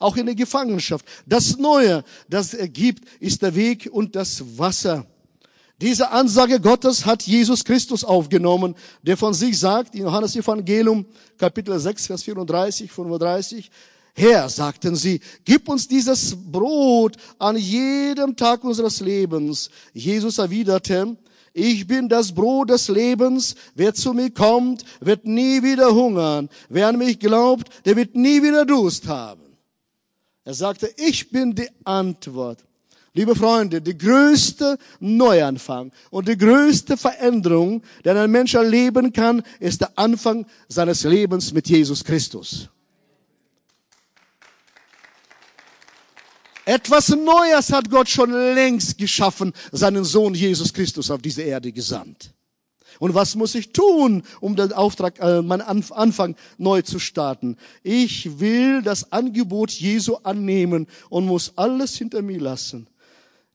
Auch 0.00 0.16
in 0.16 0.26
der 0.26 0.34
Gefangenschaft. 0.34 1.06
Das 1.26 1.56
Neue, 1.58 2.02
das 2.28 2.54
er 2.54 2.68
gibt, 2.68 3.04
ist 3.20 3.42
der 3.42 3.54
Weg 3.54 3.88
und 3.92 4.16
das 4.16 4.58
Wasser. 4.58 5.06
Diese 5.80 6.10
Ansage 6.10 6.58
Gottes 6.60 7.06
hat 7.06 7.22
Jesus 7.22 7.64
Christus 7.64 8.02
aufgenommen, 8.02 8.74
der 9.02 9.16
von 9.16 9.32
sich 9.32 9.58
sagt, 9.58 9.94
in 9.94 10.02
Johannes 10.02 10.34
Evangelium, 10.36 11.06
Kapitel 11.38 11.78
6, 11.78 12.06
Vers 12.06 12.22
34, 12.24 12.90
35, 12.90 13.70
Herr, 14.14 14.48
sagten 14.48 14.96
sie, 14.96 15.20
gib 15.44 15.68
uns 15.68 15.86
dieses 15.86 16.34
Brot 16.36 17.16
an 17.38 17.56
jedem 17.56 18.36
Tag 18.36 18.64
unseres 18.64 19.00
Lebens. 19.00 19.70
Jesus 19.94 20.38
erwiderte, 20.38 21.16
ich 21.52 21.86
bin 21.86 22.08
das 22.08 22.32
Brot 22.32 22.70
des 22.70 22.88
Lebens. 22.88 23.54
Wer 23.74 23.94
zu 23.94 24.12
mir 24.12 24.30
kommt, 24.30 24.84
wird 25.00 25.24
nie 25.24 25.62
wieder 25.62 25.94
hungern. 25.94 26.48
Wer 26.68 26.88
an 26.88 26.98
mich 26.98 27.18
glaubt, 27.18 27.68
der 27.84 27.96
wird 27.96 28.14
nie 28.14 28.42
wieder 28.42 28.64
Durst 28.64 29.08
haben. 29.08 29.49
Er 30.44 30.54
sagte, 30.54 30.92
ich 30.96 31.30
bin 31.30 31.54
die 31.54 31.68
Antwort. 31.84 32.64
Liebe 33.12 33.34
Freunde, 33.34 33.80
die 33.82 33.98
größte 33.98 34.78
Neuanfang 35.00 35.90
und 36.10 36.28
die 36.28 36.38
größte 36.38 36.96
Veränderung, 36.96 37.82
die 38.04 38.10
ein 38.10 38.30
Mensch 38.30 38.54
erleben 38.54 39.12
kann, 39.12 39.42
ist 39.58 39.80
der 39.80 39.90
Anfang 39.96 40.46
seines 40.68 41.02
Lebens 41.02 41.52
mit 41.52 41.68
Jesus 41.68 42.04
Christus. 42.04 42.68
Etwas 46.64 47.08
Neues 47.08 47.72
hat 47.72 47.90
Gott 47.90 48.08
schon 48.08 48.30
längst 48.30 48.96
geschaffen, 48.96 49.52
seinen 49.72 50.04
Sohn 50.04 50.34
Jesus 50.34 50.72
Christus 50.72 51.10
auf 51.10 51.20
diese 51.20 51.42
Erde 51.42 51.72
gesandt. 51.72 52.32
Und 53.00 53.14
was 53.14 53.34
muss 53.34 53.54
ich 53.54 53.72
tun, 53.72 54.22
um 54.40 54.54
den 54.54 54.74
Auftrag, 54.74 55.18
äh, 55.20 55.40
meinen 55.40 55.62
Anfang 55.62 56.36
neu 56.58 56.82
zu 56.82 56.98
starten? 56.98 57.56
Ich 57.82 58.38
will 58.38 58.82
das 58.82 59.10
Angebot 59.10 59.70
Jesu 59.70 60.16
annehmen 60.16 60.86
und 61.08 61.26
muss 61.26 61.52
alles 61.56 61.96
hinter 61.96 62.20
mir 62.20 62.38
lassen. 62.38 62.86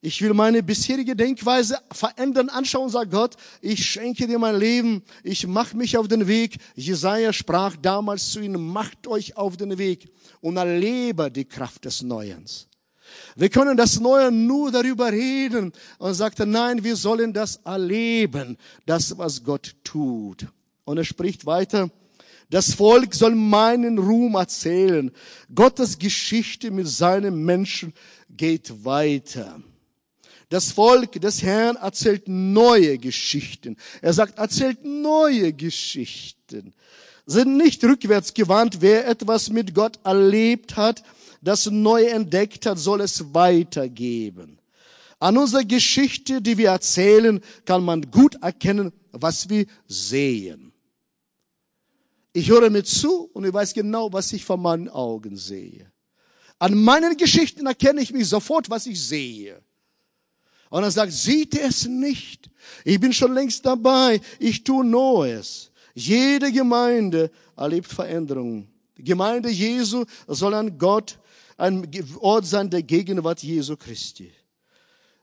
Ich 0.02 0.20
will 0.22 0.34
meine 0.34 0.64
bisherige 0.64 1.16
Denkweise 1.16 1.78
verändern, 1.92 2.50
anschauen, 2.50 2.90
sagt 2.90 3.12
Gott, 3.12 3.36
ich 3.62 3.86
schenke 3.86 4.26
dir 4.26 4.40
mein 4.40 4.58
Leben, 4.58 5.04
ich 5.24 5.46
mache 5.46 5.78
mich 5.78 5.96
auf 5.96 6.08
den 6.08 6.28
Weg. 6.28 6.58
Jesaja 6.76 7.32
sprach 7.32 7.76
damals 7.76 8.32
zu 8.32 8.40
ihnen, 8.40 8.68
macht 8.68 9.06
euch 9.06 9.38
auf 9.38 9.58
den 9.58 9.78
Weg 9.78 10.10
und 10.42 10.58
erlebe 10.58 11.30
die 11.30 11.46
Kraft 11.46 11.86
des 11.86 12.02
Neuens. 12.02 12.68
Wir 13.36 13.50
können 13.50 13.78
das 13.78 14.00
Neue 14.00 14.32
nur 14.32 14.72
darüber 14.72 15.12
reden 15.12 15.74
und 15.98 16.14
sagte, 16.14 16.46
nein, 16.46 16.84
wir 16.84 16.96
sollen 16.96 17.34
das 17.34 17.58
erleben, 17.58 18.58
das, 18.86 19.18
was 19.18 19.44
Gott 19.44 19.76
tut. 19.84 20.48
Und 20.86 20.98
er 20.98 21.04
spricht 21.04 21.46
weiter, 21.46 21.90
das 22.50 22.74
Volk 22.74 23.16
soll 23.16 23.36
meinen 23.36 23.98
Ruhm 23.98 24.36
erzählen. 24.36 25.12
Gottes 25.54 25.98
Geschichte 25.98 26.72
mit 26.72 26.88
seinen 26.88 27.44
Menschen 27.44 27.94
geht 28.30 28.86
weiter. 28.86 29.62
Das 30.50 30.72
Volk 30.72 31.14
des 31.14 31.42
Herrn 31.42 31.76
erzählt 31.76 32.28
neue 32.28 33.00
Geschichten. 33.00 33.78
Er 34.02 34.14
sagt, 34.14 34.38
erzählt 34.38 34.86
neue 34.86 35.54
Geschichten. 35.54 36.74
Sind 37.26 37.58
nicht 37.58 37.84
rückwärts 37.84 38.36
gewandt, 38.36 38.78
wer 38.82 39.08
etwas 39.08 39.50
mit 39.50 39.74
Gott 39.74 40.00
erlebt 40.04 40.78
hat, 40.78 41.04
das 41.46 41.68
neu 41.68 42.04
entdeckt 42.06 42.66
hat, 42.66 42.80
soll 42.80 43.02
es 43.02 43.34
weitergeben. 43.34 44.60
An 45.20 45.38
unserer 45.38 45.64
Geschichte, 45.64 46.42
die 46.42 46.58
wir 46.58 46.70
erzählen, 46.70 47.40
kann 47.66 47.84
man 47.84 48.02
gut 48.12 48.36
erkennen, 48.42 48.92
was 49.12 49.50
wir 49.50 49.66
sehen. 49.88 50.74
Ich 52.34 52.50
höre 52.50 52.70
mir 52.70 52.84
zu 52.84 53.30
und 53.32 53.46
ich 53.46 53.54
weiß 53.54 53.74
genau, 53.74 54.12
was 54.12 54.34
ich 54.34 54.44
vor 54.44 54.58
meinen 54.58 54.90
Augen 54.90 55.38
sehe. 55.38 55.90
An 56.60 56.84
meinen 56.84 57.16
Geschichten 57.16 57.66
erkenne 57.66 58.02
ich 58.02 58.12
mich 58.12 58.28
sofort, 58.28 58.70
was 58.70 58.88
ich 58.88 59.02
sehe. 59.02 59.62
Und 60.70 60.84
er 60.84 60.92
sagt, 60.92 61.14
sieht 61.14 61.56
es 61.56 61.86
nicht? 61.86 62.50
Ich 62.84 63.00
bin 63.00 63.14
schon 63.14 63.34
längst 63.34 63.66
dabei. 63.66 64.20
Ich 64.40 64.64
tue 64.64 64.84
Neues. 64.84 65.72
Jede 65.94 66.52
Gemeinde 66.52 67.32
erlebt 67.56 67.88
Veränderungen. 67.88 68.68
Die 68.98 69.04
Gemeinde 69.04 69.50
Jesu 69.50 70.06
soll 70.28 70.54
an 70.54 70.78
Gott 70.78 71.20
ein 71.58 71.88
Ort 72.20 72.46
sein 72.46 72.70
der 72.70 72.84
Gegenwart 72.84 73.42
Jesu 73.44 73.78
Christi. 73.78 74.32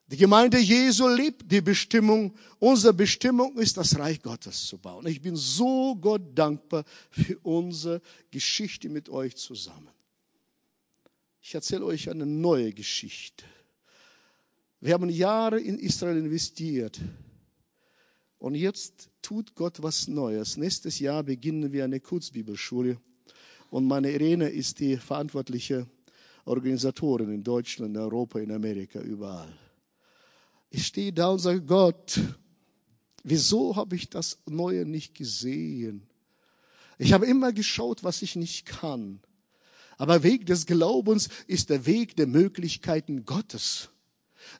Die 0.07 0.17
Gemeinde 0.17 0.59
Jesu 0.59 1.09
liebt 1.09 1.51
die 1.51 1.61
Bestimmung. 1.61 2.35
Unsere 2.59 2.93
Bestimmung 2.93 3.57
ist, 3.57 3.77
das 3.77 3.99
Reich 3.99 4.21
Gottes 4.21 4.67
zu 4.67 4.77
bauen. 4.77 5.07
Ich 5.07 5.23
bin 5.23 5.37
so 5.37 5.97
Gott 5.97 6.23
dankbar 6.35 6.85
für 7.11 7.39
unsere 7.39 8.03
Geschichte 8.31 8.89
mit 8.89 9.09
euch 9.09 9.37
zusammen. 9.37 9.89
Ich 11.41 11.55
erzähle 11.55 11.87
euch 11.87 12.11
eine 12.11 12.27
neue 12.27 12.73
Geschichte. 12.73 13.45
Wir 14.81 14.95
haben 14.95 15.09
Jahre 15.09 15.61
in 15.61 15.79
Israel 15.79 16.19
investiert. 16.19 17.01
Und 18.39 18.55
jetzt 18.55 19.09
tut 19.23 19.55
Gott 19.55 19.83
was 19.83 20.09
Neues. 20.09 20.57
Nächstes 20.57 20.99
Jahr 20.99 21.23
beginnen 21.23 21.73
wir 21.73 21.85
eine 21.85 22.01
Kurzbibelschule. 22.01 23.01
Und 23.71 23.87
meine 23.87 24.11
Irene 24.11 24.51
ist 24.51 24.81
die 24.81 24.97
verantwortliche 24.97 25.87
Organisatoren 26.45 27.33
in 27.33 27.43
Deutschland, 27.43 27.95
in 27.95 28.01
Europa, 28.01 28.39
in 28.39 28.53
Amerika, 28.53 29.01
überall. 29.01 29.53
Ich 30.71 30.87
stehe 30.87 31.13
da 31.13 31.29
und 31.29 31.39
sage, 31.39 31.63
Gott, 31.63 32.19
wieso 33.23 33.77
habe 33.77 33.95
ich 33.97 34.09
das 34.09 34.39
Neue 34.47 34.87
nicht 34.87 35.15
gesehen? 35.15 36.07
Ich 36.99 37.13
habe 37.13 37.27
immer 37.27 37.53
geschaut, 37.53 38.05
was 38.05 38.23
ich 38.23 38.37
nicht 38.37 38.67
kann. 38.67 39.21
Aber 39.99 40.23
Weg 40.23 40.47
des 40.47 40.67
Glaubens 40.67 41.29
ist 41.47 41.71
der 41.71 41.87
Weg 41.87 42.17
der 42.17 42.27
Möglichkeiten 42.27 43.25
Gottes, 43.25 43.91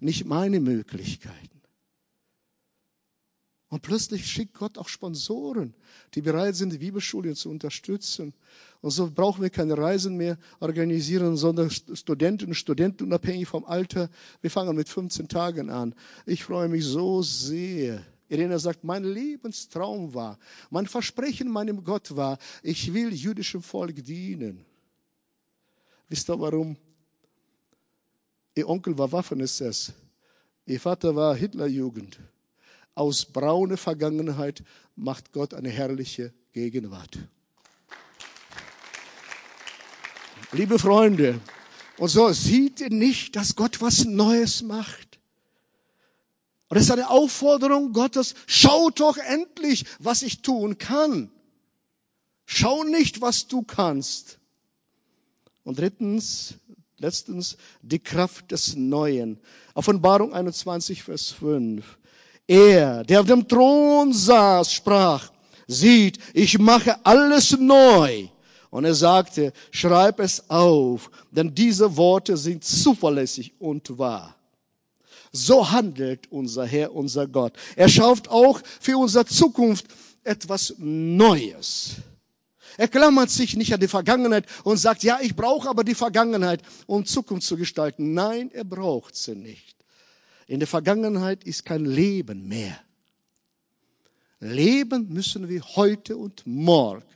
nicht 0.01 0.25
meine 0.25 0.61
Möglichkeiten. 0.61 1.62
Und 3.73 3.81
plötzlich 3.81 4.27
schickt 4.27 4.53
Gott 4.53 4.77
auch 4.77 4.87
Sponsoren, 4.87 5.73
die 6.13 6.21
bereit 6.21 6.55
sind, 6.55 6.75
die 6.75 6.79
Bibelschule 6.79 7.35
zu 7.35 7.49
unterstützen. 7.49 8.35
Und 8.83 8.91
so 8.91 9.11
brauchen 9.11 9.41
wir 9.41 9.49
keine 9.49 9.79
Reisen 9.79 10.15
mehr 10.19 10.37
organisieren, 10.61 11.39
sondern 11.39 11.71
Studenten 11.71 12.49
und 12.49 12.55
Studenten 12.55 13.05
unabhängig 13.05 13.49
vom 13.49 13.65
Alter. 13.65 14.11
Wir 14.43 14.51
fangen 14.51 14.77
mit 14.77 14.91
15 14.91 15.27
Tagen 15.27 15.71
an. 15.71 15.95
Ich 16.27 16.45
freue 16.45 16.69
mich 16.69 16.85
so 16.85 17.23
sehr. 17.23 18.05
Irena 18.29 18.59
sagt, 18.59 18.85
mein 18.85 19.05
Lebenstraum 19.05 20.13
war, 20.13 20.39
mein 20.69 20.87
Versprechen 20.87 21.51
meinem 21.51 21.83
Gott 21.83 22.15
war, 22.15 22.37
ich 22.63 22.93
will 22.93 23.11
jüdischem 23.15 23.63
Volk 23.63 24.05
dienen. 24.05 24.67
Wisst 26.11 26.29
ihr 26.29 26.39
warum? 26.39 26.77
Ihr 28.55 28.69
Onkel 28.69 28.99
war 28.99 29.11
Waffen-SS. 29.11 29.95
Ihr 30.67 30.79
Vater 30.79 31.17
war 31.17 31.35
Hitlerjugend. 31.35 32.19
Aus 32.95 33.25
brauner 33.25 33.77
Vergangenheit 33.77 34.63
macht 34.97 35.33
Gott 35.33 35.55
eine 35.55 35.71
herrliche 35.71 36.33
Gegenwart. 36.53 37.19
Liebe 40.53 40.79
Freunde, 40.79 41.41
und 41.97 42.09
so 42.09 42.31
sieht 42.33 42.81
ihr 42.81 42.91
nicht, 42.91 43.37
dass 43.37 43.57
Gott 43.57 43.81
was 43.81 44.05
Neues 44.05 44.63
macht. 44.63 45.19
Und 46.69 46.77
es 46.77 46.85
ist 46.85 46.91
eine 46.91 47.11
Aufforderung 47.11 47.93
Gottes, 47.93 48.35
schau 48.47 48.91
doch 48.91 49.17
endlich, 49.17 49.85
was 49.99 50.23
ich 50.23 50.43
tun 50.43 50.79
kann. 50.79 51.31
Schau 52.45 52.85
nicht, 52.85 53.21
was 53.21 53.47
du 53.47 53.63
kannst. 53.63 54.39
Und 55.65 55.79
drittens, 55.79 56.55
letztens, 56.99 57.57
die 57.83 57.99
Kraft 57.99 58.51
des 58.53 58.75
Neuen. 58.75 59.39
Offenbarung 59.75 60.33
21, 60.33 61.03
Vers 61.03 61.31
5. 61.31 61.99
Er, 62.53 63.03
der 63.03 63.21
auf 63.21 63.27
dem 63.27 63.49
Thron 63.49 64.13
saß, 64.13 64.75
sprach, 64.75 65.31
sieht, 65.67 66.19
ich 66.35 66.59
mache 66.59 66.95
alles 67.03 67.57
neu. 67.59 68.29
Und 68.69 68.85
er 68.85 68.95
sagte, 68.95 69.55
schreib 69.71 70.21
es 70.21 70.51
auf, 70.51 71.11
denn 71.31 71.55
diese 71.55 71.97
Worte 71.97 72.37
sind 72.37 72.63
zuverlässig 72.63 73.55
und 73.59 73.99
wahr. 73.99 74.37
So 75.33 75.71
handelt 75.71 76.31
unser 76.31 76.67
Herr, 76.67 76.95
unser 76.95 77.27
Gott. 77.27 77.55
Er 77.75 77.89
schafft 77.89 78.29
auch 78.29 78.61
für 78.81 78.99
unsere 78.99 79.25
Zukunft 79.25 79.87
etwas 80.23 80.75
Neues. 80.77 81.93
Er 82.77 82.89
klammert 82.89 83.31
sich 83.31 83.57
nicht 83.57 83.73
an 83.73 83.81
die 83.81 83.89
Vergangenheit 83.89 84.45
und 84.63 84.77
sagt, 84.77 85.05
ja, 85.05 85.21
ich 85.23 85.35
brauche 85.35 85.71
aber 85.71 85.85
die 85.85 85.95
Vergangenheit, 85.95 86.61
um 86.87 87.07
Zukunft 87.07 87.47
zu 87.47 87.57
gestalten. 87.57 88.13
Nein, 88.13 88.51
er 88.53 88.65
braucht 88.65 89.17
sie 89.17 89.37
nicht. 89.37 89.82
In 90.53 90.59
der 90.59 90.69
Vergangenheit 90.69 91.45
ist 91.45 91.65
kein 91.65 91.87
Leben 91.87 92.47
mehr. 92.47 92.79
Leben 94.39 95.09
müssen 95.09 95.49
wir 95.49 95.63
heute 95.77 96.19
und 96.19 96.47
morgen. 96.47 97.07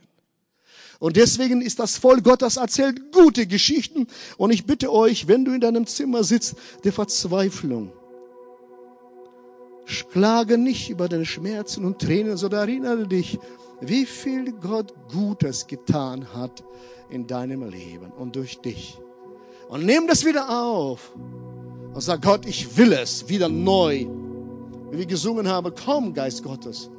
Und 0.97 1.17
deswegen 1.17 1.61
ist 1.61 1.77
das 1.77 1.97
Volk 1.97 2.23
Gottes 2.23 2.57
erzählt 2.57 3.11
gute 3.11 3.45
Geschichten. 3.45 4.07
Und 4.37 4.49
ich 4.49 4.65
bitte 4.65 4.91
euch, 4.91 5.27
wenn 5.27 5.45
du 5.45 5.53
in 5.53 5.61
deinem 5.61 5.85
Zimmer 5.85 6.23
sitzt, 6.23 6.55
der 6.83 6.91
Verzweiflung, 6.91 7.91
klage 10.11 10.57
nicht 10.57 10.89
über 10.89 11.07
deine 11.07 11.27
Schmerzen 11.27 11.85
und 11.85 11.99
Tränen, 11.99 12.37
sondern 12.37 12.67
erinnere 12.67 13.07
dich, 13.07 13.37
wie 13.81 14.07
viel 14.07 14.51
Gott 14.51 14.95
Gutes 15.11 15.67
getan 15.67 16.33
hat 16.33 16.63
in 17.11 17.27
deinem 17.27 17.69
Leben 17.69 18.09
und 18.17 18.35
durch 18.35 18.57
dich. 18.61 18.97
Und 19.69 19.85
nimm 19.85 20.07
das 20.07 20.25
wieder 20.25 20.49
auf 20.49 21.13
und 21.97 22.03
sag 22.03 22.21
Gott, 22.21 22.45
ich 22.45 22.77
will 22.77 22.93
es 22.93 23.27
wieder 23.27 23.49
neu. 23.49 24.05
Wie 24.91 24.99
wir 24.99 25.07
gesungen 25.07 25.47
haben, 25.47 25.73
komm 25.83 26.13
Geist 26.13 26.43
Gottes. 26.43 26.91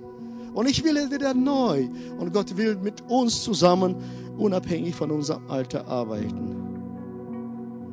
Und 0.52 0.68
ich 0.68 0.82
will 0.82 0.96
es 0.96 1.08
wieder 1.12 1.34
neu. 1.34 1.86
Und 2.18 2.32
Gott 2.32 2.56
will 2.56 2.74
mit 2.74 3.04
uns 3.06 3.44
zusammen, 3.44 3.94
unabhängig 4.36 4.96
von 4.96 5.12
unserem 5.12 5.48
Alter, 5.48 5.86
arbeiten. 5.86 6.56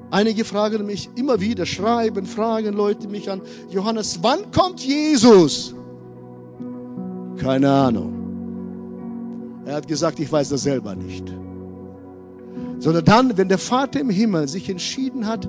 Einige 0.09 0.43
fragen 0.43 0.87
mich 0.87 1.07
immer 1.13 1.39
wieder, 1.39 1.67
schreiben, 1.67 2.25
fragen 2.25 2.73
Leute 2.73 3.07
mich 3.07 3.29
an, 3.29 3.39
Johannes, 3.69 4.17
wann 4.23 4.51
kommt 4.51 4.79
Jesus? 4.79 5.75
Keine 7.37 7.69
Ahnung. 7.69 9.61
Er 9.63 9.75
hat 9.75 9.87
gesagt, 9.87 10.19
ich 10.19 10.31
weiß 10.31 10.49
das 10.49 10.63
selber 10.63 10.95
nicht. 10.95 11.31
Sondern 12.79 13.05
dann, 13.05 13.37
wenn 13.37 13.47
der 13.47 13.59
Vater 13.59 13.99
im 13.99 14.09
Himmel 14.09 14.47
sich 14.47 14.67
entschieden 14.71 15.27
hat, 15.27 15.47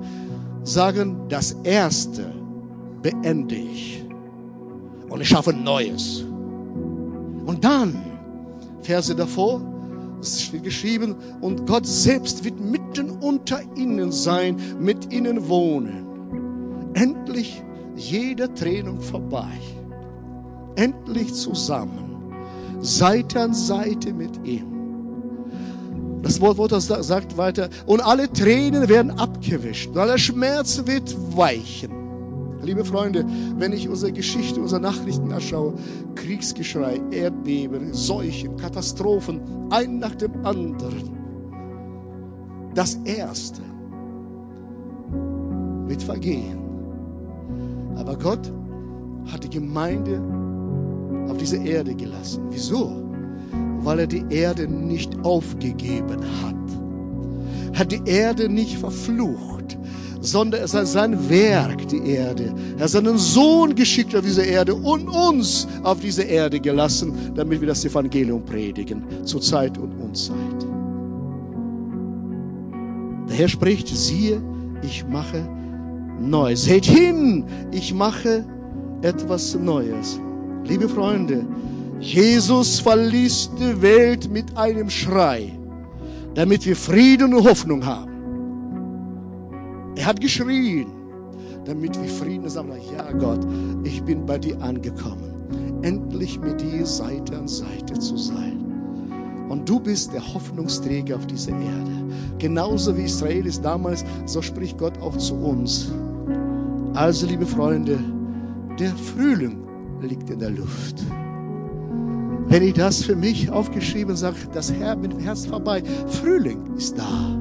sagen, 0.67 1.27
das 1.29 1.53
Erste 1.63 2.33
beende 3.01 3.55
ich 3.55 4.05
und 5.09 5.21
ich 5.21 5.29
schaffe 5.29 5.53
Neues. 5.53 6.25
Und 7.45 7.63
dann, 7.63 7.95
Verse 8.81 9.15
davor, 9.15 9.61
es 10.19 10.43
steht 10.43 10.63
geschrieben, 10.63 11.15
und 11.41 11.65
Gott 11.67 11.85
selbst 11.85 12.43
wird 12.43 12.59
mitten 12.59 13.11
unter 13.11 13.61
ihnen 13.75 14.11
sein, 14.11 14.57
mit 14.79 15.13
ihnen 15.13 15.47
wohnen. 15.47 16.05
Endlich 16.95 17.63
jede 17.95 18.53
Trennung 18.53 18.99
vorbei. 18.99 19.51
Endlich 20.75 21.33
zusammen, 21.33 22.33
Seite 22.81 23.41
an 23.41 23.53
Seite 23.53 24.13
mit 24.13 24.45
ihm. 24.45 24.76
Das 26.27 26.41
Wort 26.41 26.57
Gottes 26.57 26.87
sagt 26.87 27.37
weiter, 27.37 27.69
und 27.85 28.05
alle 28.05 28.29
Tränen 28.29 28.89
werden 28.89 29.11
abgewischt, 29.11 29.91
und 29.91 29.97
aller 29.97 30.17
Schmerz 30.17 30.81
wird 30.85 31.15
weichen. 31.37 31.89
Liebe 32.61 32.83
Freunde, 32.83 33.25
wenn 33.55 33.71
ich 33.71 33.87
unsere 33.87 34.11
Geschichte, 34.11 34.59
unsere 34.59 34.81
Nachrichten 34.81 35.31
anschaue, 35.31 35.75
Kriegsgeschrei, 36.15 36.99
Erdbeben, 37.11 37.93
Seuchen, 37.93 38.57
Katastrophen, 38.57 39.39
ein 39.69 39.99
nach 39.99 40.15
dem 40.15 40.45
anderen. 40.45 41.17
Das 42.73 42.95
Erste 43.05 43.61
wird 45.85 46.03
vergehen. 46.03 46.59
Aber 47.95 48.17
Gott 48.17 48.51
hat 49.31 49.45
die 49.45 49.49
Gemeinde 49.49 50.21
auf 51.29 51.37
diese 51.37 51.55
Erde 51.55 51.95
gelassen. 51.95 52.43
Wieso? 52.49 53.06
Weil 53.87 53.99
er 53.99 54.07
die 54.07 54.25
Erde 54.29 54.67
nicht 54.67 55.17
aufgegeben 55.23 56.19
hat. 56.43 57.79
Hat 57.79 57.89
die 57.89 58.01
Erde 58.03 58.49
nicht 58.49 58.77
verflucht, 58.77 59.77
sondern 60.19 60.61
es 60.61 60.73
ist 60.73 60.91
sein 60.91 61.29
Werk, 61.29 61.87
die 61.87 62.05
Erde. 62.05 62.53
Er 62.75 62.83
hat 62.83 62.89
seinen 62.89 63.17
Sohn 63.17 63.73
geschickt 63.73 64.13
auf 64.13 64.25
diese 64.25 64.43
Erde 64.43 64.75
und 64.75 65.07
uns 65.07 65.69
auf 65.83 66.01
diese 66.01 66.23
Erde 66.23 66.59
gelassen, 66.59 67.13
damit 67.33 67.61
wir 67.61 67.69
das 67.69 67.85
Evangelium 67.85 68.43
predigen, 68.43 69.05
zur 69.23 69.39
Zeit 69.39 69.77
und 69.77 69.93
Unzeit. 69.93 70.35
Der 73.29 73.37
Herr 73.37 73.47
spricht, 73.47 73.87
siehe, 73.87 74.41
ich 74.81 75.07
mache 75.07 75.47
Neues. 76.19 76.63
Seht 76.65 76.85
hin, 76.85 77.45
ich 77.71 77.93
mache 77.93 78.43
etwas 79.01 79.55
Neues. 79.55 80.19
Liebe 80.65 80.89
Freunde, 80.89 81.45
Jesus 81.99 82.79
verließ 82.79 83.51
die 83.59 83.81
Welt 83.81 84.29
mit 84.31 84.55
einem 84.55 84.89
Schrei, 84.89 85.51
damit 86.35 86.65
wir 86.65 86.75
Frieden 86.75 87.33
und 87.33 87.43
Hoffnung 87.43 87.85
haben. 87.85 88.11
Er 89.95 90.05
hat 90.05 90.21
geschrien, 90.21 90.87
damit 91.65 91.99
wir 91.99 92.09
Frieden 92.09 92.47
sagen. 92.49 92.71
Ja, 92.95 93.11
Gott, 93.13 93.45
ich 93.83 94.03
bin 94.03 94.25
bei 94.25 94.37
dir 94.37 94.61
angekommen. 94.61 95.81
Endlich 95.81 96.39
mit 96.39 96.61
dir 96.61 96.85
Seite 96.85 97.37
an 97.37 97.47
Seite 97.47 97.95
zu 97.99 98.15
sein. 98.15 98.63
Und 99.49 99.67
du 99.67 99.79
bist 99.79 100.13
der 100.13 100.33
Hoffnungsträger 100.33 101.15
auf 101.15 101.25
dieser 101.25 101.51
Erde. 101.51 101.91
Genauso 102.37 102.95
wie 102.95 103.03
Israel 103.03 103.45
ist 103.45 103.63
damals, 103.63 104.05
so 104.25 104.41
spricht 104.41 104.77
Gott 104.77 104.97
auch 104.99 105.17
zu 105.17 105.35
uns. 105.35 105.91
Also, 106.93 107.25
liebe 107.27 107.45
Freunde, 107.45 107.99
der 108.79 108.91
Frühling 108.91 109.63
liegt 110.01 110.29
in 110.29 110.39
der 110.39 110.51
Luft. 110.51 111.03
Wenn 112.49 112.63
ich 112.63 112.73
das 112.75 113.03
für 113.03 113.15
mich 113.15 113.49
aufgeschrieben 113.49 114.15
sage, 114.15 114.37
das 114.53 114.71
Herr 114.71 114.95
mit 114.95 115.11
dem 115.11 115.19
Herz 115.19 115.45
vorbei, 115.45 115.83
Frühling 116.07 116.75
ist 116.77 116.97
da. 116.97 117.37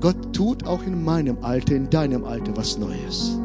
Gott 0.00 0.32
tut 0.32 0.66
auch 0.66 0.82
in 0.84 1.04
meinem 1.04 1.38
Alter, 1.42 1.76
in 1.76 1.88
deinem 1.88 2.24
Alter 2.24 2.56
was 2.56 2.78
Neues. 2.78 3.38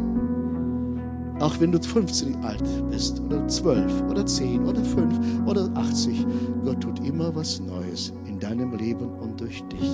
Auch 1.40 1.60
wenn 1.60 1.72
du 1.72 1.80
15 1.80 2.44
alt 2.44 2.64
bist 2.90 3.20
oder 3.22 3.48
12 3.48 4.04
oder 4.10 4.26
10 4.26 4.66
oder 4.66 4.84
5 4.84 5.46
oder 5.46 5.70
80, 5.76 6.26
Gott 6.64 6.82
tut 6.82 7.06
immer 7.06 7.36
was 7.36 7.60
Neues 7.60 8.12
in 8.28 8.40
deinem 8.40 8.76
Leben 8.76 9.10
und 9.20 9.40
durch 9.40 9.64
dich. 9.66 9.92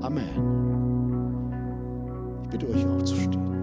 Amen. 0.00 0.28
Ich 2.44 2.48
bitte 2.50 2.68
euch 2.68 2.86
aufzustehen. 2.86 3.57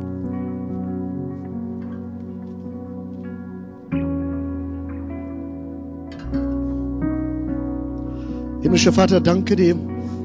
Himmlischer 8.65 8.93
Vater, 8.93 9.21
danke 9.21 9.55
dir, 9.55 9.75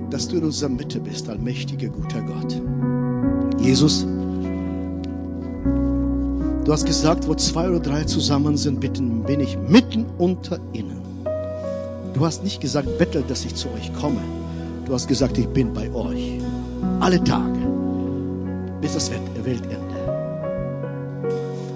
dass 0.08 0.26
du 0.26 0.38
in 0.38 0.44
unserer 0.44 0.70
Mitte 0.70 0.98
bist, 0.98 1.28
allmächtiger, 1.28 1.90
guter 1.90 2.22
Gott. 2.22 2.58
Jesus, 3.60 4.06
du 6.64 6.72
hast 6.72 6.86
gesagt, 6.86 7.28
wo 7.28 7.34
zwei 7.34 7.68
oder 7.68 7.80
drei 7.80 8.04
zusammen 8.04 8.56
sind, 8.56 8.80
bitten, 8.80 9.24
bin 9.24 9.40
ich 9.40 9.58
mitten 9.68 10.06
unter 10.16 10.58
ihnen. 10.72 11.02
Du 12.14 12.24
hast 12.24 12.42
nicht 12.42 12.62
gesagt, 12.62 12.96
bettelt, 12.96 13.28
dass 13.28 13.44
ich 13.44 13.54
zu 13.56 13.68
euch 13.74 13.92
komme. 14.00 14.22
Du 14.86 14.94
hast 14.94 15.06
gesagt, 15.06 15.36
ich 15.36 15.48
bin 15.48 15.74
bei 15.74 15.92
euch. 15.92 16.40
Alle 17.00 17.22
Tage. 17.22 17.58
Bis 18.80 18.94
das 18.94 19.10
Weltende. 19.10 19.76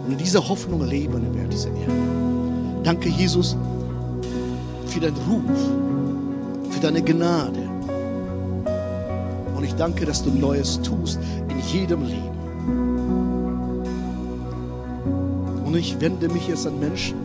Und 0.07 0.13
in 0.13 0.17
dieser 0.19 0.49
Hoffnung 0.49 0.83
leben 0.89 1.27
wir 1.35 1.45
diese 1.45 1.69
Erde. 1.69 1.93
Danke, 2.85 3.11
Jesus, 3.11 3.55
für 4.87 5.01
deinen 5.01 5.19
Ruf, 5.29 5.43
für 6.75 6.81
deine 6.81 7.03
Gnade. 7.03 7.61
Und 9.57 9.65
ich 9.65 9.75
danke, 9.77 10.05
dass 10.05 10.23
du 10.23 10.31
Neues 10.31 10.81
tust 10.83 11.21
in 11.49 11.59
jedem 11.73 12.05
Leben. 12.05 12.35
Und 15.65 15.77
ich 15.77 16.01
wende 16.01 16.29
mich 16.29 16.49
jetzt 16.49 16.67
an 16.67 16.79
Menschen, 16.81 17.17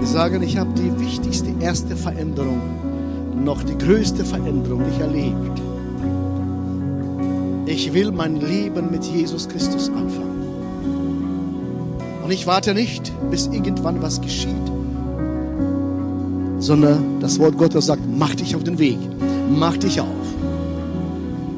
die 0.00 0.06
sagen, 0.06 0.42
ich 0.42 0.56
habe 0.56 0.70
die 0.74 0.98
wichtigste 1.00 1.52
erste 1.60 1.96
Veränderung, 1.96 2.60
noch 3.44 3.62
die 3.62 3.76
größte 3.76 4.24
Veränderung 4.24 4.86
nicht 4.86 5.00
erlebt. 5.00 5.62
Ich 7.66 7.92
will 7.92 8.12
mein 8.12 8.36
Leben 8.36 8.90
mit 8.90 9.04
Jesus 9.04 9.48
Christus 9.48 9.88
anfangen. 9.88 10.46
Und 12.24 12.30
ich 12.30 12.46
warte 12.46 12.74
nicht, 12.74 13.12
bis 13.30 13.48
irgendwann 13.48 14.00
was 14.02 14.20
geschieht, 14.20 14.75
sondern 16.66 17.20
das 17.20 17.38
Wort 17.38 17.56
Gottes 17.56 17.86
sagt, 17.86 18.02
mach 18.12 18.34
dich 18.34 18.56
auf 18.56 18.64
den 18.64 18.78
Weg, 18.78 18.98
mach 19.48 19.76
dich 19.76 20.00
auf. 20.00 20.08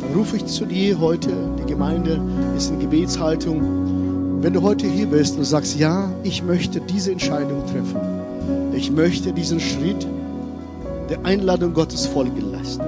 Dann 0.01 0.13
rufe 0.15 0.37
ich 0.37 0.45
zu 0.45 0.67
dir 0.67 1.01
heute, 1.01 1.31
die 1.59 1.65
Gemeinde 1.65 2.21
ist 2.57 2.71
in 2.71 2.79
Gebetshaltung. 2.79 4.43
Wenn 4.43 4.53
du 4.53 4.61
heute 4.61 4.87
hier 4.87 5.07
bist 5.07 5.39
und 5.39 5.45
sagst, 5.45 5.79
ja, 5.79 6.13
ich 6.25 6.43
möchte 6.43 6.81
diese 6.81 7.11
Entscheidung 7.11 7.63
treffen, 7.67 7.97
ich 8.75 8.93
möchte 8.93 9.33
diesen 9.33 9.61
Schritt 9.61 10.07
der 11.09 11.25
Einladung 11.25 11.73
Gottes 11.73 12.05
folgen 12.05 12.53
lassen, 12.53 12.83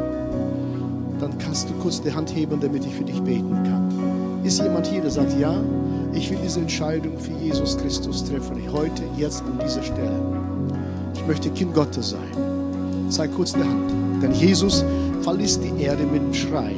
dann 1.20 1.38
kannst 1.38 1.70
du 1.70 1.74
kurz 1.74 2.02
die 2.02 2.12
Hand 2.12 2.34
heben, 2.34 2.60
damit 2.60 2.84
ich 2.84 2.94
für 2.94 3.04
dich 3.04 3.20
beten 3.22 3.54
kann. 3.64 4.44
Ist 4.44 4.60
jemand 4.60 4.86
hier, 4.86 5.00
der 5.00 5.10
sagt, 5.10 5.38
ja, 5.40 5.54
ich 6.12 6.30
will 6.30 6.38
diese 6.44 6.60
Entscheidung 6.60 7.18
für 7.18 7.32
Jesus 7.42 7.78
Christus 7.78 8.24
treffen. 8.24 8.56
Heute, 8.72 9.02
jetzt 9.16 9.42
an 9.42 9.58
dieser 9.64 9.82
Stelle. 9.82 10.29
Ich 11.20 11.26
möchte 11.26 11.50
Kind 11.50 11.74
Gottes 11.74 12.10
sein. 12.10 13.10
Zeig 13.10 13.34
kurz 13.34 13.52
die 13.52 13.60
Hand. 13.60 13.92
Denn 14.22 14.32
Jesus 14.32 14.84
verließ 15.20 15.60
die 15.60 15.82
Erde 15.82 16.04
mit 16.04 16.22
einem 16.22 16.32
Schrei, 16.32 16.72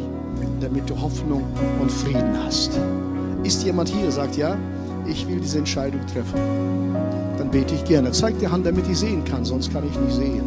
damit 0.61 0.91
du 0.91 1.01
Hoffnung 1.01 1.45
und 1.81 1.91
Frieden 1.91 2.37
hast. 2.45 2.73
Ist 3.45 3.63
jemand 3.63 3.89
hier, 3.89 4.11
sagt 4.11 4.37
ja, 4.37 4.57
ich 5.07 5.29
will 5.29 5.39
diese 5.39 5.59
Entscheidung 5.59 6.01
treffen? 6.13 6.41
Dann 7.39 7.51
bete 7.51 7.75
ich 7.75 7.85
gerne. 7.85 8.11
Zeig 8.11 8.39
die 8.41 8.49
Hand, 8.49 8.67
damit 8.67 8.89
ich 8.89 8.99
sehen 8.99 9.25
kann, 9.25 9.45
sonst 9.45 9.73
kann 9.73 9.85
ich 9.87 9.99
nicht 9.99 10.17
sehen. 10.17 10.43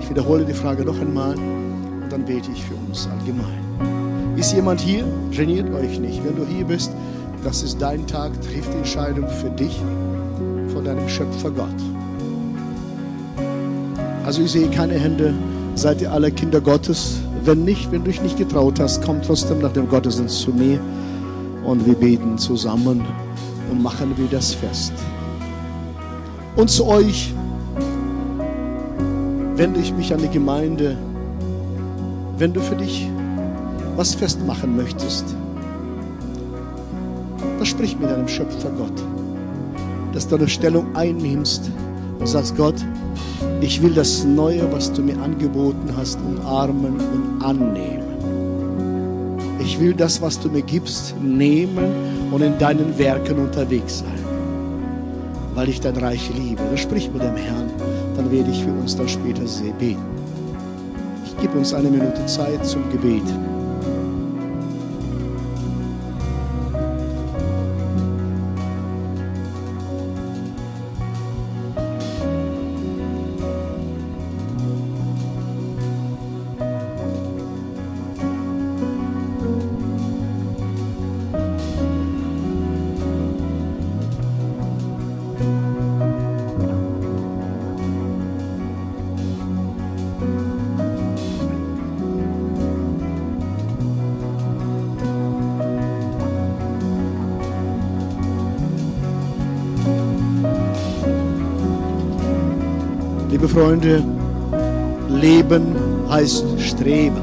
Ich 0.00 0.10
wiederhole 0.10 0.44
die 0.44 0.52
Frage 0.52 0.84
noch 0.84 1.00
einmal 1.00 1.36
und 1.36 2.08
dann 2.10 2.24
bete 2.24 2.50
ich 2.52 2.64
für 2.64 2.74
uns 2.88 3.08
allgemein. 3.08 4.36
Ist 4.36 4.52
jemand 4.52 4.80
hier? 4.80 5.04
Geniert 5.30 5.72
euch 5.72 6.00
nicht. 6.00 6.24
Wenn 6.24 6.34
du 6.34 6.44
hier 6.44 6.64
bist, 6.64 6.90
das 7.44 7.62
ist 7.62 7.80
dein 7.80 8.04
Tag, 8.08 8.32
triff 8.42 8.68
die 8.68 8.78
Entscheidung 8.78 9.28
für 9.28 9.50
dich 9.50 9.80
von 10.72 10.84
deinem 10.84 11.08
Schöpfer 11.08 11.52
Gott. 11.52 11.95
Also 14.26 14.42
ich 14.42 14.50
sehe 14.50 14.68
keine 14.68 14.94
Hände. 14.94 15.32
Seid 15.76 16.02
ihr 16.02 16.10
alle 16.10 16.32
Kinder 16.32 16.60
Gottes? 16.60 17.20
Wenn 17.44 17.64
nicht, 17.64 17.92
wenn 17.92 18.02
du 18.02 18.10
dich 18.10 18.20
nicht 18.22 18.36
getraut 18.36 18.80
hast, 18.80 19.04
komm 19.04 19.22
trotzdem 19.22 19.60
nach 19.60 19.70
dem 19.70 19.88
Gottesdienst 19.88 20.40
zu 20.40 20.50
mir 20.50 20.80
und 21.64 21.86
wir 21.86 21.94
beten 21.94 22.36
zusammen 22.36 23.04
und 23.70 23.82
machen 23.82 24.12
wir 24.16 24.26
das 24.26 24.52
fest. 24.52 24.92
Und 26.56 26.68
zu 26.70 26.86
euch 26.86 27.32
wende 29.54 29.78
ich 29.78 29.94
mich 29.94 30.12
an 30.12 30.20
die 30.20 30.28
Gemeinde. 30.28 30.98
Wenn 32.36 32.52
du 32.52 32.60
für 32.60 32.74
dich 32.74 33.08
was 33.94 34.16
festmachen 34.16 34.76
möchtest, 34.76 35.24
dann 37.58 37.64
sprich 37.64 37.96
mit 37.96 38.10
deinem 38.10 38.26
Schöpfer 38.26 38.70
Gott, 38.70 39.04
dass 40.12 40.26
du 40.26 40.34
eine 40.34 40.48
Stellung 40.48 40.96
einnimmst 40.96 41.70
und 42.18 42.26
sagst, 42.26 42.56
Gott, 42.56 42.74
ich 43.60 43.82
will 43.82 43.92
das 43.92 44.24
Neue, 44.24 44.70
was 44.72 44.92
du 44.92 45.02
mir 45.02 45.18
angeboten 45.20 45.90
hast, 45.96 46.18
umarmen 46.20 46.94
und 47.00 47.44
annehmen. 47.44 48.04
Ich 49.60 49.80
will 49.80 49.94
das, 49.94 50.22
was 50.22 50.38
du 50.38 50.48
mir 50.48 50.62
gibst, 50.62 51.14
nehmen 51.20 52.30
und 52.30 52.42
in 52.42 52.58
deinen 52.58 52.96
Werken 52.98 53.38
unterwegs 53.38 53.98
sein, 53.98 54.24
weil 55.54 55.68
ich 55.68 55.80
dein 55.80 55.96
Reich 55.96 56.30
liebe. 56.34 56.62
Dann 56.62 56.78
sprich 56.78 57.10
mit 57.12 57.22
dem 57.22 57.36
Herrn, 57.36 57.70
dann 58.16 58.30
werde 58.30 58.50
ich 58.50 58.62
für 58.62 58.72
uns 58.72 58.96
dann 58.96 59.08
später 59.08 59.42
beten. 59.78 60.02
Ich 61.24 61.36
gebe 61.38 61.58
uns 61.58 61.74
eine 61.74 61.90
Minute 61.90 62.24
Zeit 62.26 62.64
zum 62.64 62.82
Gebet. 62.90 63.24
Freunde, 103.56 104.04
Leben 105.08 105.74
heißt 106.10 106.44
Streben. 106.58 107.22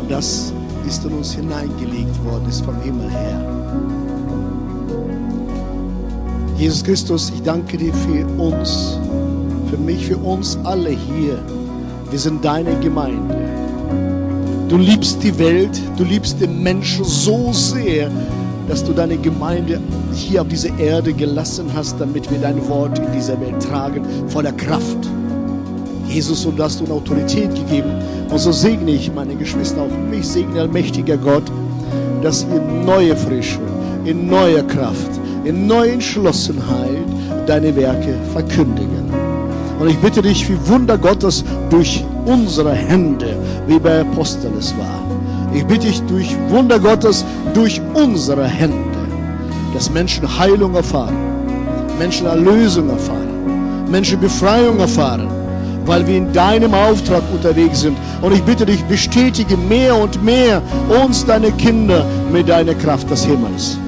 Und 0.00 0.08
das 0.08 0.52
ist 0.86 1.04
in 1.04 1.14
uns 1.14 1.32
hineingelegt 1.32 2.24
worden, 2.24 2.48
ist 2.48 2.64
vom 2.64 2.80
Himmel 2.82 3.10
her. 3.10 3.40
Jesus 6.56 6.84
Christus, 6.84 7.32
ich 7.34 7.42
danke 7.42 7.78
dir 7.78 7.92
für 7.92 8.24
uns, 8.40 9.00
für 9.68 9.78
mich, 9.78 10.06
für 10.06 10.18
uns 10.18 10.56
alle 10.62 10.90
hier. 10.90 11.42
Wir 12.12 12.18
sind 12.20 12.44
deine 12.44 12.78
Gemeinde. 12.78 13.38
Du 14.68 14.76
liebst 14.76 15.20
die 15.20 15.36
Welt, 15.36 15.80
du 15.96 16.04
liebst 16.04 16.40
den 16.40 16.62
Menschen 16.62 17.04
so 17.04 17.52
sehr, 17.52 18.08
dass 18.68 18.84
du 18.84 18.92
deine 18.92 19.16
Gemeinde 19.16 19.80
hier 20.12 20.42
auf 20.42 20.48
dieser 20.48 20.76
Erde 20.78 21.12
gelassen 21.12 21.66
hast, 21.74 22.00
damit 22.00 22.30
wir 22.30 22.38
dein 22.38 22.66
Wort 22.68 22.98
in 22.98 23.12
dieser 23.12 23.40
Welt 23.40 23.62
tragen, 23.62 24.04
voller 24.28 24.52
Kraft. 24.52 24.98
Jesus, 26.08 26.46
und 26.46 26.60
hast 26.60 26.80
du 26.80 26.84
eine 26.84 26.94
Autorität 26.94 27.54
gegeben. 27.54 27.90
Und 28.30 28.38
so 28.38 28.52
segne 28.52 28.92
ich 28.92 29.12
meine 29.12 29.34
Geschwister 29.34 29.82
auch 29.82 30.10
mich, 30.10 30.26
segne 30.26 30.60
allmächtiger 30.60 31.16
Gott, 31.16 31.44
dass 32.22 32.42
in 32.42 32.84
neue 32.84 33.16
Frische, 33.16 33.60
in 34.04 34.28
neuer 34.28 34.62
Kraft, 34.62 35.10
in 35.44 35.66
neuer 35.66 35.92
Entschlossenheit 35.92 36.98
deine 37.46 37.74
Werke 37.76 38.14
verkündigen. 38.32 39.06
Und 39.78 39.88
ich 39.88 39.98
bitte 39.98 40.22
dich 40.22 40.46
für 40.46 40.68
Wunder 40.68 40.96
Gottes 40.96 41.44
durch 41.70 42.04
unsere 42.24 42.72
Hände, 42.72 43.36
wie 43.66 43.78
bei 43.78 44.00
Aposteles 44.00 44.74
war. 44.78 45.05
Ich 45.56 45.64
bitte 45.64 45.86
dich 45.86 46.02
durch 46.02 46.36
Wunder 46.50 46.78
Gottes, 46.78 47.24
durch 47.54 47.80
unsere 47.94 48.46
Hände, 48.46 48.98
dass 49.72 49.90
Menschen 49.90 50.38
Heilung 50.38 50.74
erfahren, 50.74 51.16
Menschen 51.98 52.26
Erlösung 52.26 52.90
erfahren, 52.90 53.90
Menschen 53.90 54.20
Befreiung 54.20 54.78
erfahren, 54.78 55.28
weil 55.86 56.06
wir 56.06 56.18
in 56.18 56.30
deinem 56.30 56.74
Auftrag 56.74 57.22
unterwegs 57.32 57.80
sind. 57.80 57.96
Und 58.20 58.34
ich 58.34 58.42
bitte 58.42 58.66
dich, 58.66 58.84
bestätige 58.84 59.56
mehr 59.56 59.96
und 59.96 60.22
mehr 60.22 60.60
uns, 61.02 61.24
deine 61.24 61.50
Kinder, 61.52 62.04
mit 62.30 62.50
deiner 62.50 62.74
Kraft 62.74 63.08
des 63.10 63.24
Himmels. 63.24 63.78